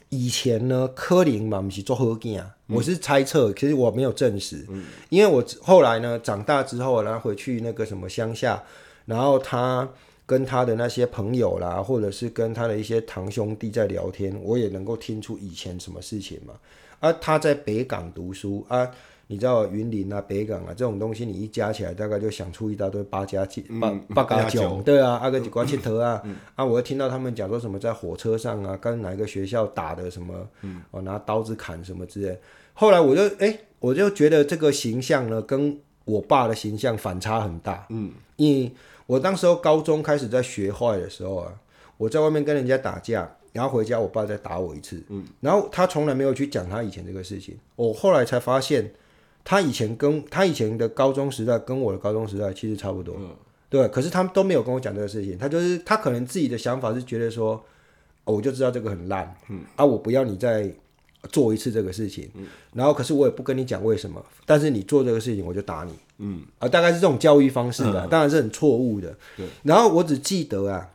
[0.10, 2.56] 以前呢，柯林嘛，不是做好囝啊。
[2.68, 4.64] 嗯、我是猜测，其实我没有证实。
[4.70, 4.86] 嗯。
[5.10, 8.64] 因为我后来呢，长大之后，然后回去那个什么乡下。
[9.06, 9.88] 然后他
[10.26, 16.54] 跟他的那些朋友啦，或者是跟他的一些堂兄弟在聊天，我也能够听出以前什么事情嘛。
[17.02, 18.90] 啊，他在北港读书啊，
[19.26, 32.40] 你知道云林啊、北港啊这种东西，你一加起来，大概就想出一大堆八加九、八八加九，对啊，阿哥几瓜切头啊，嗯、啊，我会听到他们讲说什么在火车上啊，跟哪一个学校打的什么，哦、嗯，拿刀子砍什么之类。
[32.74, 38.72] 后来我就哎，我就觉得这个形象呢，跟我爸的形象反差很大，嗯，因为。
[39.12, 41.54] 我当时候高中开始在学坏的时候啊，
[41.98, 48.90] 我在外面跟人家打架，然后回家我爸再打我一次，嗯，然后他从来没有去讲他以前这个事情，我后来才发现
[49.44, 53.36] 他以前跟他以前的高中时代跟我的高中时代其实差不多，嗯、
[53.70, 53.86] 对。
[53.90, 57.62] 可是他们都没有跟我讲这个事情，他就是他可能自己的想法是觉得说，
[58.24, 60.74] 哦、我就知道这个很烂，嗯，啊，我不要你再
[61.30, 69.46] 做一次这个事情，嗯，然后可是我也不跟你讲为什么，但是你做这个事情我就打你，嗯，啊，大概是这种教育方式的，嗯、当然是很错误的，对。
[69.64, 70.90] 然后我只记得啊，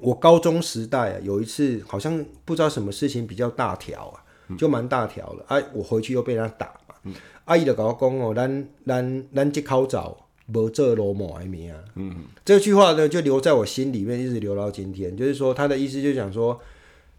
[0.00, 4.20] 我高中时代啊有一次好像不知道什么事情比较大条啊。
[4.58, 6.94] 就蛮大条了，哎、啊，我回去又被他打嘛。
[7.04, 7.14] 嗯、
[7.46, 10.14] 阿姨就跟我讲哦，咱咱咱这口罩
[10.52, 11.78] 无做罗某的名啊。
[11.94, 15.16] 嗯，这句话呢就留在我心里面，一直留到今天。
[15.16, 16.60] 就是说他的意思就讲说，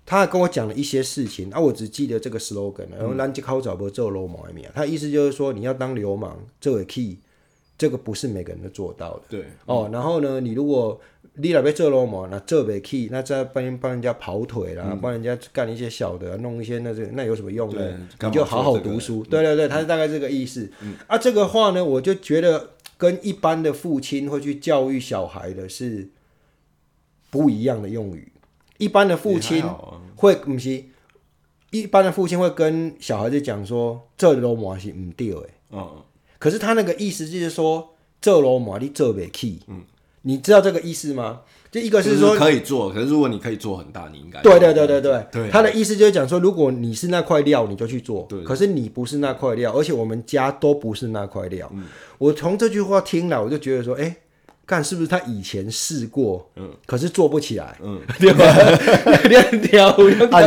[0.05, 4.65] 他跟我讲了一些事情，啊，我只记得这个 slogan，然后咱这口罩无做罗某的名。
[4.75, 7.19] 他意思就是说，你要当流氓，这个 key，
[7.77, 9.21] 这个不是每个人都做到的。
[9.29, 10.99] 对，嗯、哦，然后呢，你如果
[11.35, 12.29] 你那边做流氓？
[12.29, 18.07] 那做不起，那再帮帮人家跑腿啦，帮、嗯、人家干一些小的，弄一些那这那有什么用呢？
[18.21, 19.23] 你就好好读书。
[19.23, 20.69] 对对对，他是大概这个意思。
[20.81, 26.09] 嗯、啊，这个话呢，我就觉得跟一般的父亲会去教育小孩的是
[27.29, 28.32] 不一样的用语。
[28.77, 29.63] 一般的父亲
[30.15, 30.83] 会不是？
[31.71, 35.89] 一般的父亲会跟小孩子讲说：“这罗马是唔对的。”嗯。
[36.37, 39.81] 可是他那个意思就是说：“这罗马你做不起。”嗯。
[40.25, 41.41] 你知道这个意思吗？
[41.69, 45.25] 就一个是说是可以做，可是如果你可以做很大，你应该对对对对对。
[45.29, 48.25] 对他的意思就是讲说，如果你是那块料，你就去做。
[48.29, 51.69] 对，可是你不是那块料，而且我们家都不是那块料。
[51.73, 51.83] 嗯，
[52.19, 54.15] 我从这句话听了，我就觉得说，哎，
[54.65, 58.45] 看是不是他以前试过，嗯，可是做不起来，嗯， 对吧？
[59.29, 59.97] 两条，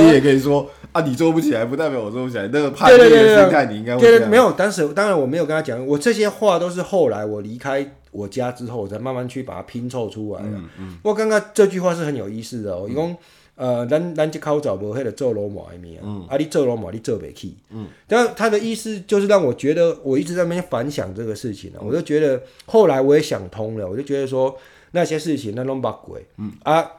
[0.00, 0.68] 也可以说。
[0.92, 2.48] 啊，你做不起来，不代表我做不起来。
[2.50, 3.94] 那个叛逆的心态，你应该
[4.28, 10.48] 没有，当时当然我没有跟他讲，我这些话都是后来我离开我家之后，我才慢慢去把它拼凑出来的。
[10.48, 10.98] 嗯嗯。
[11.02, 13.14] 我刚刚这句话是很有意思的我，一共
[13.56, 17.88] 呃，咱咱这口罩无迄个做罗马的名，嗯，啊，你做罗马你做不起，嗯。
[18.06, 24.56] 但他的意思就是让我觉得，我一直在那边反想这个事情呢，我就觉得后来我也想通了，我就觉得说
[24.92, 26.90] 那些事情那拢不贵，嗯啊。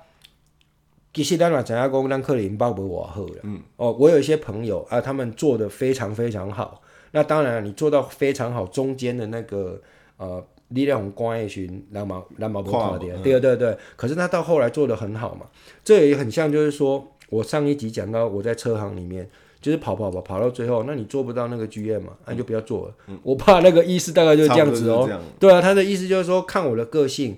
[1.13, 3.39] 其实咱嘛知影讲，咱克林包不偌好了。
[3.41, 6.81] 嗯，哦，我有一些朋友啊，他们做的非常非常好。
[7.11, 9.81] 那当然，你做到非常好，中间的那个
[10.17, 13.21] 呃，力量关一群蓝毛蓝毛不好点。
[13.21, 13.77] 对对对。
[13.95, 15.45] 可是他到后来做的很好嘛，
[15.83, 19.29] 这也很像，就是说我上一集讲到我在车行里面，
[19.61, 22.93] 就是跑跑跑跑到最后，那你做不到那个 GM 嘛，那、啊、就不要做了。
[23.07, 25.09] 嗯、我怕那个意思大概就是这样子哦。
[25.39, 27.37] 对啊，他的意思就是说，看我的个性，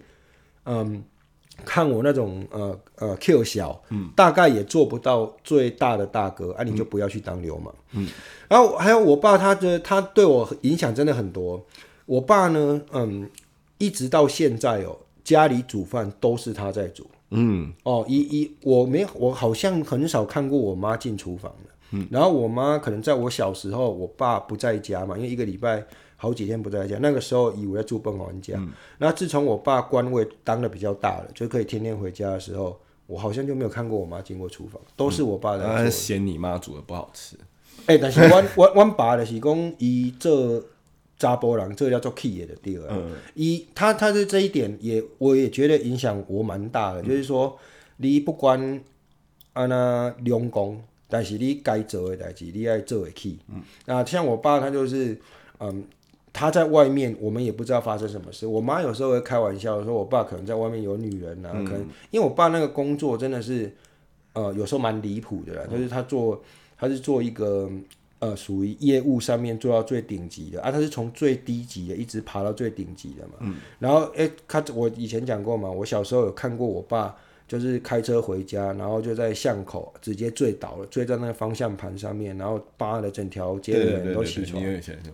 [0.66, 1.04] 嗯。
[1.66, 8.08] 看我那种呃呃 Q 小，嗯，大概也做不到最大的大哥，啊，你就不要去当流氓，嗯，
[8.48, 11.62] 然后还有我爸，他的他对我影响真的很多。
[12.10, 13.30] 我爸呢，嗯，
[13.78, 25.86] 一直到现在哦，家里煮饭都是他在煮，嗯，哦，一一我没我好像很少看过我妈进厨房的，嗯，然后我妈可能在我小时候，我爸不在家嘛，因为一个礼拜。
[26.22, 28.56] 好几天不在家，那个时候以为要住笨王家。
[28.58, 35.90] 嗯、那自从我爸官位当的比较大了，就可以天天回家的时候，我好像就没有看过我妈进过厨房，都是我爸在做。
[35.90, 37.38] 嫌你妈煮的不好吃。
[37.86, 40.62] 哎、欸，但是我我我爸的是讲，伊做
[41.20, 42.88] 查波郎，这个叫做 key 的对了。
[42.90, 43.12] 嗯。
[43.36, 47.56] 伊他他的这一点也，我也觉得影响我蛮大的，嗯、就是说，
[47.98, 48.84] 你不管
[49.54, 53.38] 啊那用功，但是你该做的代志，你爱做得起。
[53.50, 53.62] 嗯。
[53.86, 55.20] 那像我爸，他就是
[55.60, 55.84] 嗯。
[56.32, 58.46] 他在外面，我们也不知道发生什么事。
[58.46, 63.76] 我妈有时候会开玩笑说，我爸可能在外面有女人啊，嗯、可能因为我爸那个工作真的是，
[64.34, 65.64] 呃，有时候蛮离谱的啦。
[65.68, 66.40] 嗯、就是他做，
[66.78, 67.68] 他是做一个
[68.20, 73.34] 呃，属于业务上面做到最顶级的啊，他是从最低级的一直爬到最顶级的嘛。
[73.40, 77.16] 嗯、然后，哎、欸，他我以前讲过嘛，我小时候有看过我爸。
[77.50, 84.64] 就是开车回家，然后就在巷口直接醉倒了，醉在那个方向盘上面，然后扒了整条街的人都起床。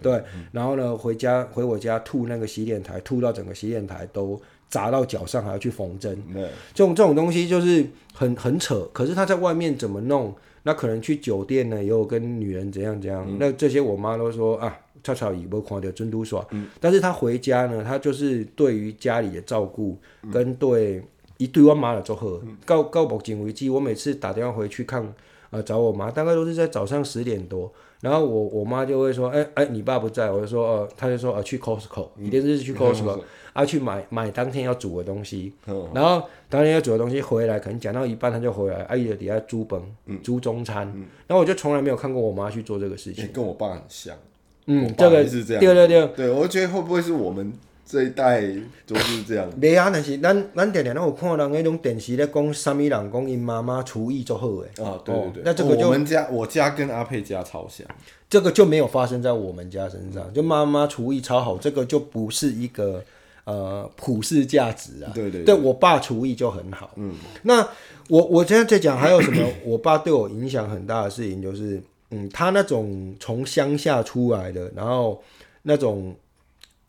[0.01, 4.37] 对，然后呢，回家回我家吐那个洗脸台，吐到整个洗脸台都
[4.67, 6.21] 砸到脚上，还要去缝针。
[6.33, 8.81] 对，这种这种东西就是很很扯。
[8.91, 10.35] 可是他在外面怎么弄？
[10.65, 13.25] 那可能去酒店呢，也有跟女人怎样怎样。
[13.25, 16.45] 嗯、那这些我妈都说啊，超超以不看到真都耍。
[16.51, 19.97] 嗯、但是她回家呢，她就是对于家里的照顾
[20.29, 21.01] 跟对。
[21.37, 25.05] 一对我妈的祝贺，到到目前为止，我每次打电话回去看，
[25.51, 33.21] 呃，找我妈，大概都是在早上十点多，然后我我妈就会说，哎、欸、哎、欸，你爸不在，我就说，呃，他就说，呃，去 Costco，一定是去 Costco，
[33.53, 39.81] 啊，去买买当天要煮的东西，嗯、然后当天要煮的东西回来，可能讲到一半他就回来，阿姨的底下煮本，
[40.21, 44.15] 煮中餐，嗯、然后我就从来没有看过我妈去做这个事情，跟我爸很像，
[44.65, 47.53] 嗯，这个是这样，对对对，对我觉得会不会是我们。
[47.85, 48.41] 这一代
[48.87, 49.47] 就是这样。
[49.61, 54.83] 没啊，但是咱咱常常有看人那种电视咧讲，什么人讲因妈妈厨艺做好诶。
[54.83, 55.43] 啊，对对对。
[55.45, 57.85] 那这个就我们家我家跟阿佩家超像，
[58.27, 60.33] 这个就没有发生在我们家身上。
[60.33, 63.03] 就妈妈厨艺超好，这个就不是一个
[63.43, 65.11] 呃普世价值啊。
[65.13, 65.43] 对对。
[65.43, 66.89] 对我爸厨艺就很好。
[66.95, 67.13] 嗯。
[67.43, 67.61] 那
[68.09, 69.47] 我我现在在讲还有什么？
[69.63, 75.21] 我爸对我影响很大的事情就是，嗯，他那种从乡下出来的，然后
[75.61, 76.15] 那种。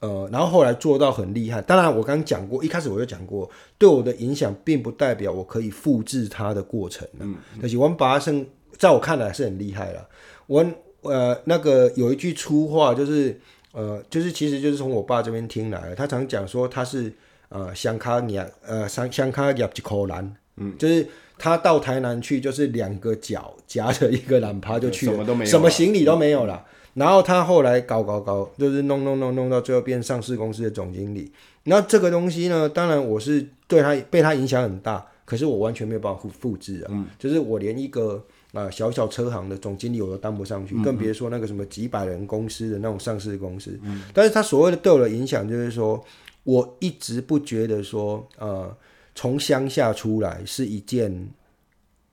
[0.00, 1.62] 呃，然后后来做到很厉害。
[1.62, 7.08] 当然，我刚刚讲过，一开始我就讲过，对我的影响并不代表我可以复制它的过程。
[7.18, 10.06] 嗯，但是我们把它生，在我看来是很厉害了。
[10.46, 10.64] 我
[11.00, 13.40] 呃，那个有一句粗话，就是
[13.72, 15.94] 呃，就是其实就是从我爸这边听来的。
[15.94, 17.10] 他常讲说他是
[17.48, 21.06] 呃香卡亚呃香香卡亚吉口兰，嗯，就是
[21.38, 26.62] 他到台南去，就是两个脚夹着一个懒趴就去了，什么都没有，什么行李都没有了。
[26.66, 31.30] 嗯然后他后来搞搞搞，就是弄弄弄弄到最后变上市公司的总经理。
[31.64, 36.88] 那这个东西呢，当然我是对他被他影响很大，可是我完全没有办法复复制啊。
[36.88, 38.14] 嗯、就是我连一个
[38.52, 43.78] 啊、呃、小小车行的总经理我都当不上去，嗯、更别说那个什么几百人公司的那种上市公司。
[43.82, 46.02] 嗯、但是他所谓的对我的影响，就是说
[46.44, 48.74] 我一直不觉得说呃
[49.14, 51.28] 从乡下出来是一件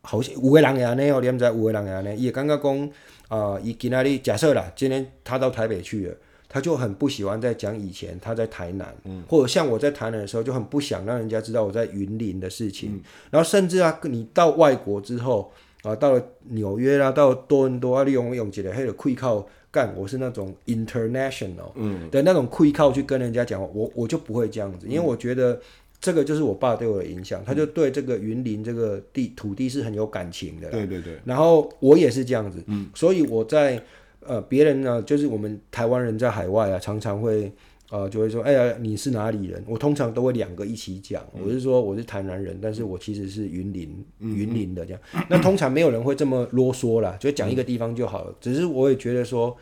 [0.02, 2.92] 好像有个人也安尼哦，你们知有个人也安尼，也刚刚讲。
[3.34, 6.16] 啊，以吉那利假设啦，今天他到台北去了，
[6.48, 12.92] 他就很不喜欢再讲以前他在台南，嗯、或者像我在台南的时候，就很不想让人家知道我在云林的事情。
[12.94, 25.60] 嗯、然后甚至啊，你到外国之后啊，到了纽约啦，到多伦多啊，利用用起来还有亏靠干，我是那种 international 的那种亏靠去跟人家讲，我我就不会这样子，因为我觉得。
[26.04, 30.70] 这个就是我爸对我的影响，他就对这个云林这个地土地是很有感情的。
[30.70, 31.14] 对对对。
[31.24, 33.82] 然后我也是这样子，嗯，所以我在
[34.20, 37.50] 呃别人呢，就是我们台湾人在海外啊，常常会
[37.90, 39.64] 呃就会说，哎呀，你是哪里人？
[39.66, 45.02] 我通常都会两个一起讲，我是说我是台南人，但是我其实是云林云林的这样。
[45.30, 48.36] 那通常没有人会这么啰嗦啦，就讲一个地方就好了。
[48.42, 49.56] 只是我也觉得说，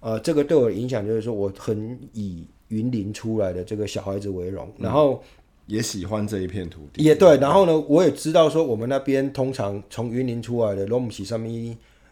[0.00, 5.22] 呃，这个对我的影响就是说，我很以云林出来的这个小孩子为荣，然后。
[5.66, 7.36] 也喜欢这一片土地，也对。
[7.38, 11.48] 然后呢，我也知道说，我们那边通常从云林出来的，拢不是什么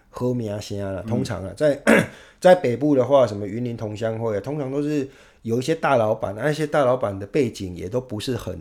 [0.08, 1.02] 喝名声啊。
[1.06, 1.82] 通常啊，在
[2.40, 5.08] 在北部的话，什么云林同乡会啊，通常都是
[5.42, 8.58] 有一些大老板，那些大老板的背景也都不是很。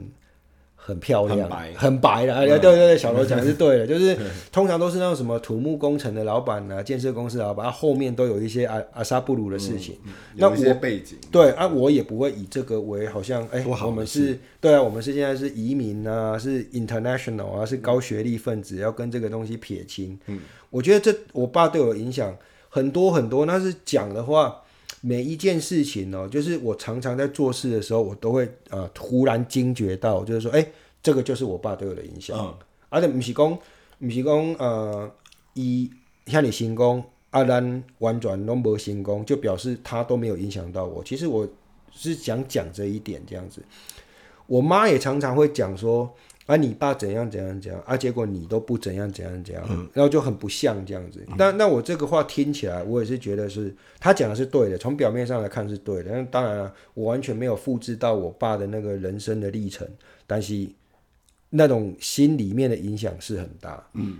[0.83, 2.33] 很漂亮，很白，的。
[2.33, 4.17] 哎，对对对，小罗讲的是对的， 就是
[4.51, 9.95] 通常都是那种什么土木工程的老板啊，建设公司老板，后面都有一些阿阿萨布鲁的事情。
[10.35, 20.17] 那我背景对啊，我也不会以这个为好像哎，我们是对啊，我们是现在是移民啊，是 international 啊，是高学历分子，要跟这个东西撇清。
[20.25, 20.39] 嗯，
[20.71, 22.35] 我觉得这我爸对我影响
[22.69, 23.45] 很多很多。
[23.45, 24.61] 那是讲的话，
[25.01, 30.65] 每一件事情哦，就是我常常在做事的时候，我都会呃突然惊觉到，就是说，哎，
[31.01, 32.37] 这个就是我爸对我的影响。
[32.39, 32.55] 嗯，
[32.89, 33.59] 而且不是讲，
[33.99, 35.11] 不是讲呃，
[35.55, 35.89] 伊
[36.27, 41.03] 像你成功，阿兰完全都没成功，就表示他都没有影响到我。
[41.03, 41.47] 其实我
[41.91, 43.61] 是想讲这一点这样子。
[44.47, 46.09] 我妈也常常会讲说。
[46.47, 47.95] 啊，你爸怎样怎样怎样啊？
[47.95, 51.25] 结果你都不怎样怎样怎样，嗯、然后就很不像这样子。
[51.37, 56.11] 那那我这个话听起来，我也是觉得是他讲的是对的，从表面上来看是对的。
[56.11, 59.87] 那当然了，我完全没有复制到我爸的那个人生的历程，
[60.25, 60.67] 但是
[61.51, 63.87] 那种心里面的影响是很大。
[63.93, 64.17] 嗯，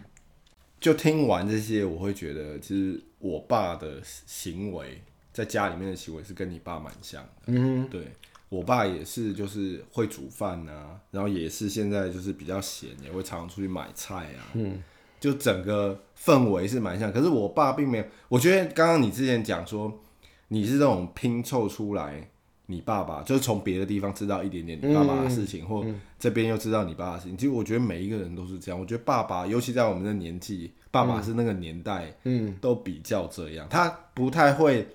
[0.80, 5.02] 就听完这些，我会觉得其实我爸的行为
[5.34, 7.30] 在家里面的行为是跟你爸蛮像的。
[7.48, 8.04] 嗯，对。
[8.52, 14.52] 我爸也是，就是会煮饭啊，然后也是现在就是比较闲，也会常常出去买菜啊。
[14.56, 14.84] 嗯，
[15.22, 17.10] 就整个氛围是蛮像。
[17.14, 20.02] 可是我爸并没有，我觉得刚刚你之前讲说
[20.50, 22.30] 你是这种拼凑出来，
[22.66, 25.86] 你爸爸就是从别的地方知道一点点你爸爸的事情，嗯、或
[26.20, 27.38] 这边又知道你爸爸的事情。
[27.38, 28.78] 其实我觉得每一个人都是这样。
[28.78, 33.66] 我觉得爸爸，尤其在我们的年纪，爸爸是那个年代，嗯，都比较这样。
[33.70, 34.86] 他不太会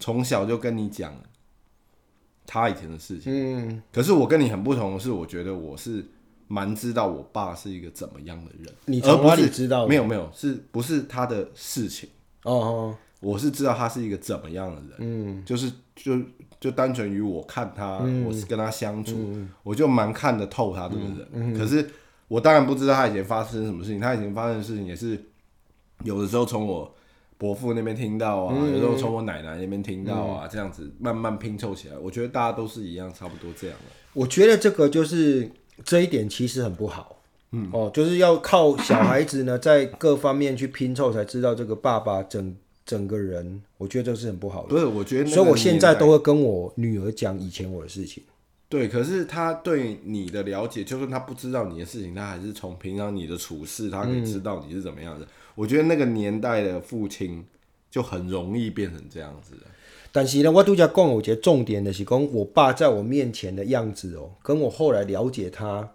[0.00, 1.14] 从小就跟你讲。
[2.46, 6.04] 他以前的事情，嗯，可是我跟你很不同的是，我觉得我是
[6.46, 8.72] 蛮知道我爸是一个怎么样的人。
[8.84, 9.86] 你从哪里知道？
[9.86, 12.08] 没有没有，是不是他的事情？
[12.44, 14.90] 哦，哦，我是知道他是一个怎么样的人。
[14.98, 16.18] 嗯，就是就
[16.60, 21.52] 就单纯于我看他，嗯、我是跟他相处，嗯、我就蛮看得透他这个人。
[21.52, 21.88] 可是
[22.28, 25.20] 我当然不知道他以前发生什么事情，他以前发生的事情也是
[26.04, 26.94] 有的时候从我。
[27.38, 33.84] 伯父那边听到啊，嗯、有时候从我奶奶那边听到啊，嗯、这样子慢慢拼凑起来，我觉得大家都是一样，差不多这样的。
[34.14, 35.50] 我觉得这个就是
[35.84, 37.16] 这一点其实很不好，
[37.52, 44.68] 嗯哦、嗯，就是要靠小孩子呢在各方面去拼凑，才知道这个爸爸整整个人，我觉得这是很不好的。
[44.68, 48.22] 不是，我觉得，所以我现在都会跟我女儿讲以前我的事情。
[48.68, 55.24] 对，可是他对你的了解，就算他不知道你的事情，他还是从平常你的处事，他可以知道你是怎么样的。
[55.24, 57.44] 嗯、我觉得那个年代的父亲
[57.90, 59.54] 就很容易变成这样子。
[60.10, 65.88] 但是呢，我都在讲，我觉得重点的是讲我爸在我面前的样子哦，跟我后来了解他，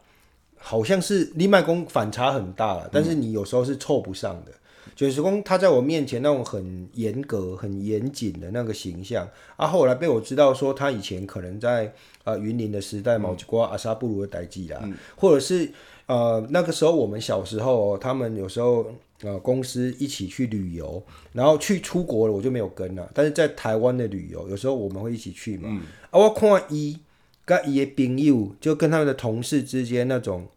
[0.55, 2.89] 好像是另外公反差很大了。
[2.91, 4.51] 但是你有时候是凑不上的。
[4.51, 4.55] 嗯
[4.95, 15.71] 就是说，他在我面前那种很严格、很严谨的那个形象啊，后来被我知道说，他以前可能在呃云林的时代，某几瓜阿萨布鲁的代际啦，嗯、或者是
[16.05, 18.86] 呃那个时候我们小时候，他们有时候
[19.21, 21.01] 呃公司一起去旅游，
[21.32, 23.09] 然后去出国了，我就没有跟了。
[23.13, 25.69] 但是在台湾的旅游，有时候我们会一起去嘛。
[25.71, 26.99] 嗯、啊，我看伊
[27.45, 30.47] 跟伊的朋友，就跟他们的同事之间那种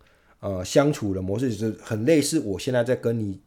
[0.41, 3.41] 呃相处的模式，就是很类似我现在在跟你。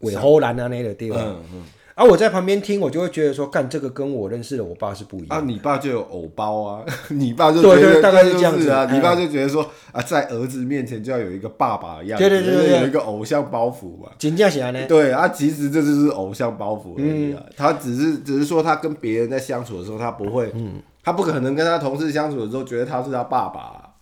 [0.00, 5.38] 尾后兰啊那个地方，嗯嗯，啊，我在旁边听，我就会觉得说，干这个跟我认识的我爸是不一样。
[5.38, 14.10] 啊，你爸就有偶包啊， 你爸就对对，大概是这样子啊，你爸就觉得说啊，在儿子面前就要有一个爸爸一样，对对对，有一个偶像包袱嘛。
[14.18, 14.86] 真正是安尼。
[14.86, 17.42] 对啊，其实这就是偶像包袱而已啊。
[17.56, 23.92] 他只是只是说他跟别人在相处的时候，他不会，嗯，他不可能跟他同事相处的时候觉得他是他爸爸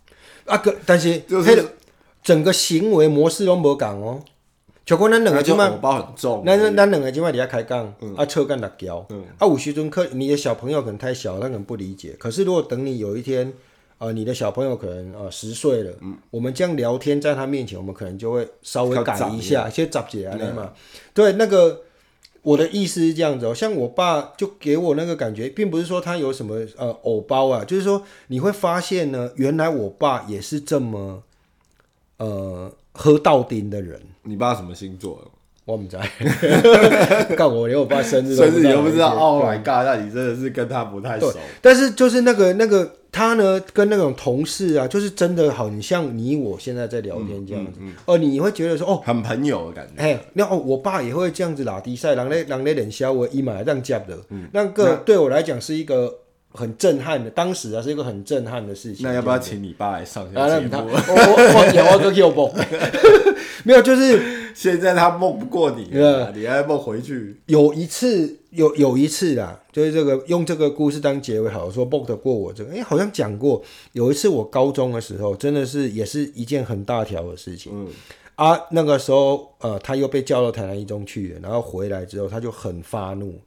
[0.45, 0.59] 啊。
[0.59, 1.65] 哥，但是就是
[2.23, 4.21] 整个行为模式都没讲哦。
[4.87, 5.68] 就讲咱两个即嘛，
[6.47, 9.05] 咱咱咱两个即嘛，底下开讲，啊，车干辣椒，
[9.37, 12.14] 啊，有时阵可你的小朋友可能太小，他可能不理解。
[12.16, 13.53] 可是如果等你有一天，
[13.99, 20.72] 呃，你的小朋友可能呃十岁了，嗯、我们这样聊天在他面前，我们可能就会稍微改一下，先杂解啊嘛。
[21.12, 21.82] 对，那个
[22.43, 31.24] 我的意思是这样子哦，像我爸就给我那个感觉，并不是说他有什么呃偶包啊，就是说你会发现呢，原来我爸也是这么
[32.18, 32.70] 呃。
[32.97, 35.31] 喝到丁的人，你爸什么星座？
[35.65, 36.03] 我不知道，
[37.37, 39.11] 告我连我爸生日生日你都不知道。
[39.17, 39.85] Oh my god！
[39.85, 41.33] 那你真的是跟他不太熟。
[41.61, 47.73] 但是就是那个那个他呢，跟那种同事啊，就是真的很像你我现在在聊天这样子。
[47.81, 50.01] 嗯嗯嗯、哦，你会觉得说哦，很朋友的感觉。
[50.01, 54.17] 哎，那哦，我爸也会这样子拉低赛，让那让那冷笑我一买这样夹的。
[54.31, 56.19] 嗯、那个对我来讲是一个。
[56.57, 59.07] 很震撼的，当时啊是一个很震撼的事情。
[59.07, 60.71] 那要不要请你爸来上下节目？
[60.75, 62.51] 我我有我哥有梦，
[63.63, 67.37] 没有，就是现在他梦不过你，嗯、你还梦回去。
[67.47, 73.63] 有一次，有有一次啊，就是这个用这个故事当结尾，好说梦得过我这个，哎、欸，好像讲过。
[73.93, 77.73] 有一次我高中的时候，真的是也是一件很大条的事情。
[77.75, 77.89] 嗯
[78.37, 83.39] 啊，那个时候呃，他又被叫到台南一中去了，然后回来之后他就很发怒，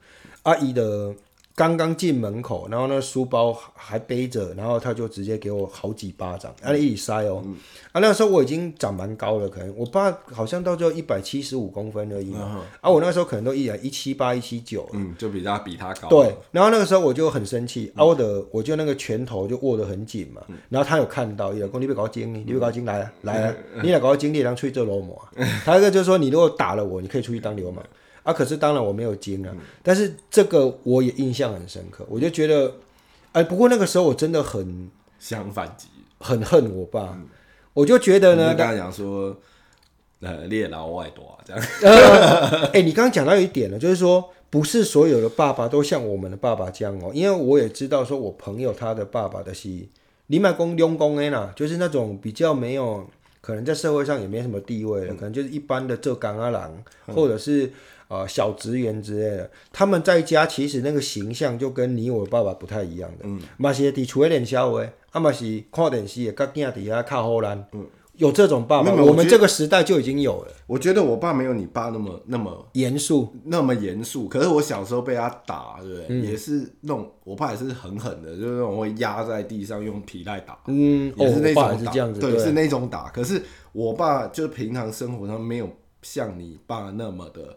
[0.43, 1.13] 阿姨的。
[1.59, 7.57] 刚刚进门口，然后那书包还背着，然后他就直接给我好几巴掌，啊，一塞哦，嗯、
[7.91, 16.07] 啊，那个时候我已经长蛮高了，可能我爸好像到最后一百七十五公分而已嘛，嗯、啊，我那个时候可能都一一七八一七九，嗯，就比他比他高。
[16.07, 27.83] 对，然后那个时候我就很生气，嗯、啊，我的我就那个拳头就握得很紧嘛，嗯、然后他有看到，伊老公你别搞精，你别搞精，来啊来啊，你俩搞精，你当出去做流氓，他一个就是说你如果打了我，你可以出去当流氓。
[28.29, 28.33] 啊！
[28.33, 32.71] 可是当然我没有经啊，嗯、但是这个我也印象很深刻，我就觉得，
[33.31, 35.87] 哎，不过那个时候我真的很想反击，
[36.19, 37.27] 很恨我爸，嗯、
[37.73, 39.35] 我就觉得呢，你刚才讲说，
[40.21, 49.67] 呃，列老外多这样，哎、呃，你刚刚讲到一点呢，就是说不是所有的爸爸都像我们的爸爸这样哦，因为我也知道说我朋友他的爸爸的是
[50.27, 53.09] 你买公佣公哎啦，就是那种比较没有
[53.41, 56.61] 可能在社会上也没什么地位的，嗯、可能就是一般的做工仔人，
[57.07, 57.73] 嗯、或者是。
[58.09, 63.17] 呃，小职员之类的，他们在家其实那个形象就跟你我爸爸不太一样的。
[63.23, 67.63] 嗯，嘛是伫厝里练小话，啊嘛是看电视的，甲囝伫遐靠后栏。
[67.71, 70.51] 嗯，有这种爸爸，我们这个时代就已经有了。
[70.65, 74.27] 我觉得我爸没有你爸那么那么严肃，那么严肃。
[74.27, 76.05] 可是我小时候被他打，对不对？
[76.09, 80.57] 嗯、也是那种，我爸也是狠狠的，就是那种会压在地上用皮带打。
[80.65, 83.07] 嗯，也是那种打，哦、是这样子，对，对是那种打。
[83.09, 83.39] 可是
[83.71, 85.69] 我爸就是平常生活上没有
[86.01, 87.55] 像你爸那么的。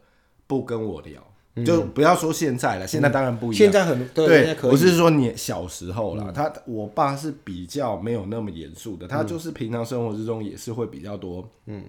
[0.53, 1.22] 不跟我聊，
[1.55, 2.86] 嗯、就不要说现在了。
[2.86, 3.59] 现在当然不一样。
[3.59, 6.24] 现在很对，不是说你小时候啦。
[6.28, 11.84] 嗯、他我爸是比较没有那么严肃的，他就是平常生活之中也是会比较多，嗯，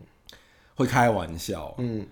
[0.76, 2.05] 会开玩笑，嗯，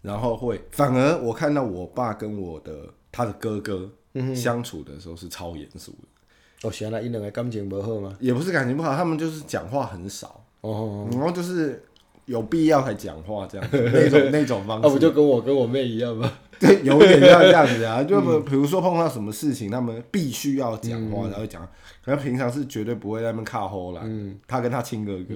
[0.00, 3.90] 然后会反而我看到我爸跟我的他的哥哥
[4.34, 6.68] 相处的时候是超严肃的。
[6.68, 8.16] 哦，原来一两个感情不好吗？
[8.18, 11.84] 也不是感情不好，他们就是讲话很少，哦，然后就是。
[12.26, 14.82] 有必要还讲话这样子，那种 那种方式。
[14.82, 16.32] 那、啊、不就跟我跟我妹一样吗？
[16.60, 18.02] 对，有点像这样子啊。
[18.04, 21.68] 就比如说碰到什么事情，他们必须要讲话，然后讲。
[22.04, 24.02] 可能平常是绝对不会在那边卡后来。
[24.48, 25.34] 他跟他亲哥哥，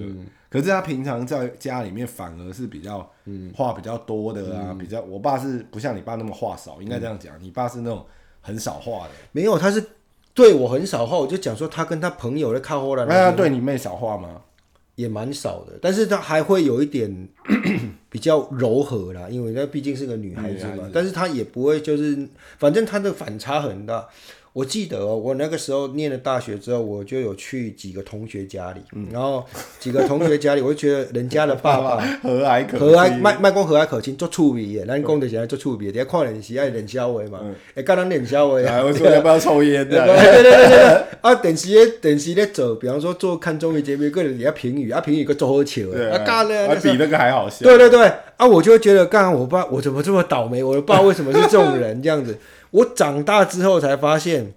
[0.49, 3.09] 可是他平常在家里面反而是比较
[3.55, 4.75] 话比较多的啊。
[4.77, 7.33] 比较，我爸是不像你爸那么话少，应该这样讲。
[7.41, 8.05] 你爸是那种
[8.41, 9.11] 很少话的。
[9.31, 9.81] 没有，他是
[10.33, 11.17] 对我很少话。
[11.17, 13.05] 我就讲说他跟他朋友在靠后了。
[13.05, 14.41] 那他对你妹少话吗？
[14.97, 17.29] 也蛮少的，但是他还会有一点
[18.09, 20.89] 比较柔和啦，因为那毕竟是个女孩子嘛。
[20.91, 22.27] 但是她也不会就是，
[22.57, 24.07] 反正她的反差很大。
[24.57, 29.45] 我记得哦，我那个时候念了大学之后，我就有去几个同学家里，嗯、然后
[29.79, 37.39] 几个同学家里，我就觉得人家的爸爸 和蔼可和蔼，卖卖公和蔼可亲，做厝边的，咱讲的是做厝边的，看人是爱冷笑话嘛，
[37.75, 40.03] 哎，刚刚冷笑话，我说要不要抽烟的？
[40.07, 47.57] 对对对对啊，电视咧，电视咧走，比方说做看综艺节目，个人也要评语，啊评语个做好笑的，啊干呢，比那个还好笑。
[47.61, 50.63] 对对对，啊，我就会觉得，刚刚我爸我怎么这么倒霉？
[50.63, 52.01] 我的爸为什么是这种人？
[52.01, 52.35] 这样子，
[52.77, 54.53] 我长大之后才发现。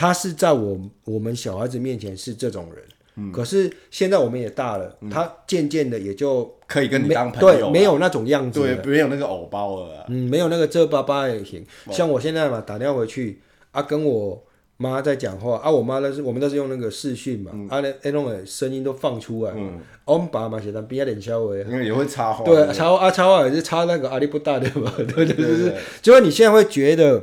[0.00, 2.84] 他是在我我们小孩子面前是这种人，
[3.16, 11.66] 嗯、可是现在我们也大了，嗯、他渐渐的也就可以跟你当朋友，对，没有那种样子，对，没有那个偶包了，嗯，没有那个这巴巴也行。
[11.90, 13.40] 像我现在嘛，打电话回去
[13.72, 14.40] 啊，跟我
[14.76, 27.20] 妈在讲话啊，我妈那是我们都是用那个视讯嘛，嗯、啊，那那种声音都放出来，嗯，我们爸妈写在边点稍微，因为也会插话，对，插啊插话也是插那个阿里不大的嘛，对对对对，就是你现在会觉得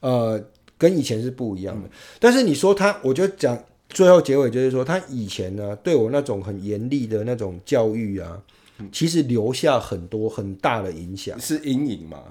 [0.00, 0.42] 呃。
[0.80, 1.90] 跟以前是不一样的，嗯、
[2.20, 8.40] 但是你说他，我就讲最后结尾就是说，他以前呢对我那种很严厉的那种教育啊，
[8.78, 12.22] 嗯、其实留下很多很大的影响，是阴影吗？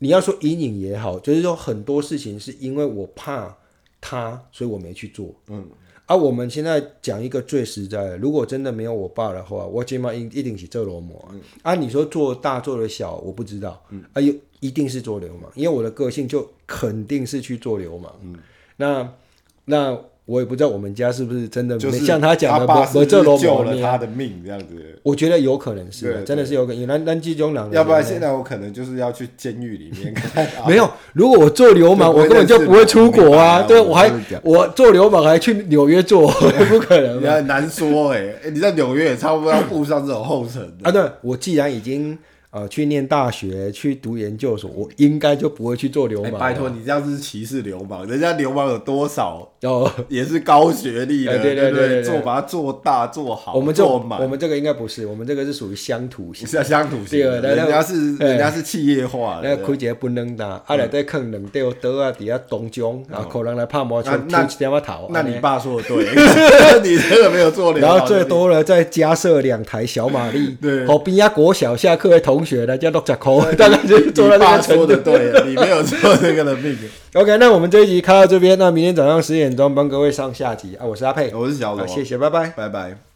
[0.00, 3.56] 你要说阴影也好，就是说很多事情是因为我怕
[4.00, 5.34] 他，所以我没去做。
[5.48, 5.66] 嗯，
[6.06, 11.12] 而、啊、我们现在讲一个最实在的，如果真的没有我爸的话，我起码一一定是做流氓。
[11.32, 13.82] 嗯、啊，你说做大做的小，我不知道。
[13.90, 14.34] 嗯，哎呦。
[14.60, 18.12] 一定是做流氓，因为我的个性就肯定是去做流氓。
[18.24, 18.36] 嗯，
[18.76, 19.14] 那
[19.66, 19.96] 那
[20.28, 23.04] 我也不知道我们家是不是真的没像他讲的，我我
[23.38, 24.66] 救了他的命这样子。
[25.02, 26.86] 我觉得有可能是，真的是有可能。
[26.86, 30.46] 那那这种人，要不然现在我可能就是要去监狱里面看。
[30.68, 33.62] 没有，如果我做流氓，我根本就不会出国啊。
[33.62, 34.12] 对，我还
[34.42, 36.30] 我做流氓还去纽约做，
[36.68, 37.22] 不可能。
[37.22, 40.92] 很难说哎，你在纽约也差不多要步上这种后尘啊。
[40.92, 42.18] 对，我既然已经。
[42.50, 46.38] 呃，去念大学，去读研究所，我应该就不会去做流氓。
[46.40, 49.46] 拜托，你这样子是歧视流氓，人家流氓有多少？
[49.64, 53.52] 哦，也是高学历的，对对对，做把它做大做好。
[53.54, 57.18] 我们做满，我们这个应该不是，我们这个是属于乡土型，是乡土型。
[57.20, 64.48] 人家是人家是企业化，那开一个不能打，啊来再坑两吊刀啊，底下东江，然后可能来拍毛球，那
[65.10, 66.06] 那你爸说的对，
[66.82, 67.90] 你这个没有做流氓。
[67.90, 72.37] 然后最多了再加设两台小马力，对，好边啊国小下课的同。
[72.38, 74.96] 同学的叫六十块，大概就做到这个程度。
[75.02, 76.78] 对，你没有做这个的命。
[77.14, 80.86] OK，那我们这一集开到这边，那明天早上十点钟帮各位上下集啊！
[80.86, 83.07] 我是阿佩，我是小罗，谢谢，拜拜，拜拜。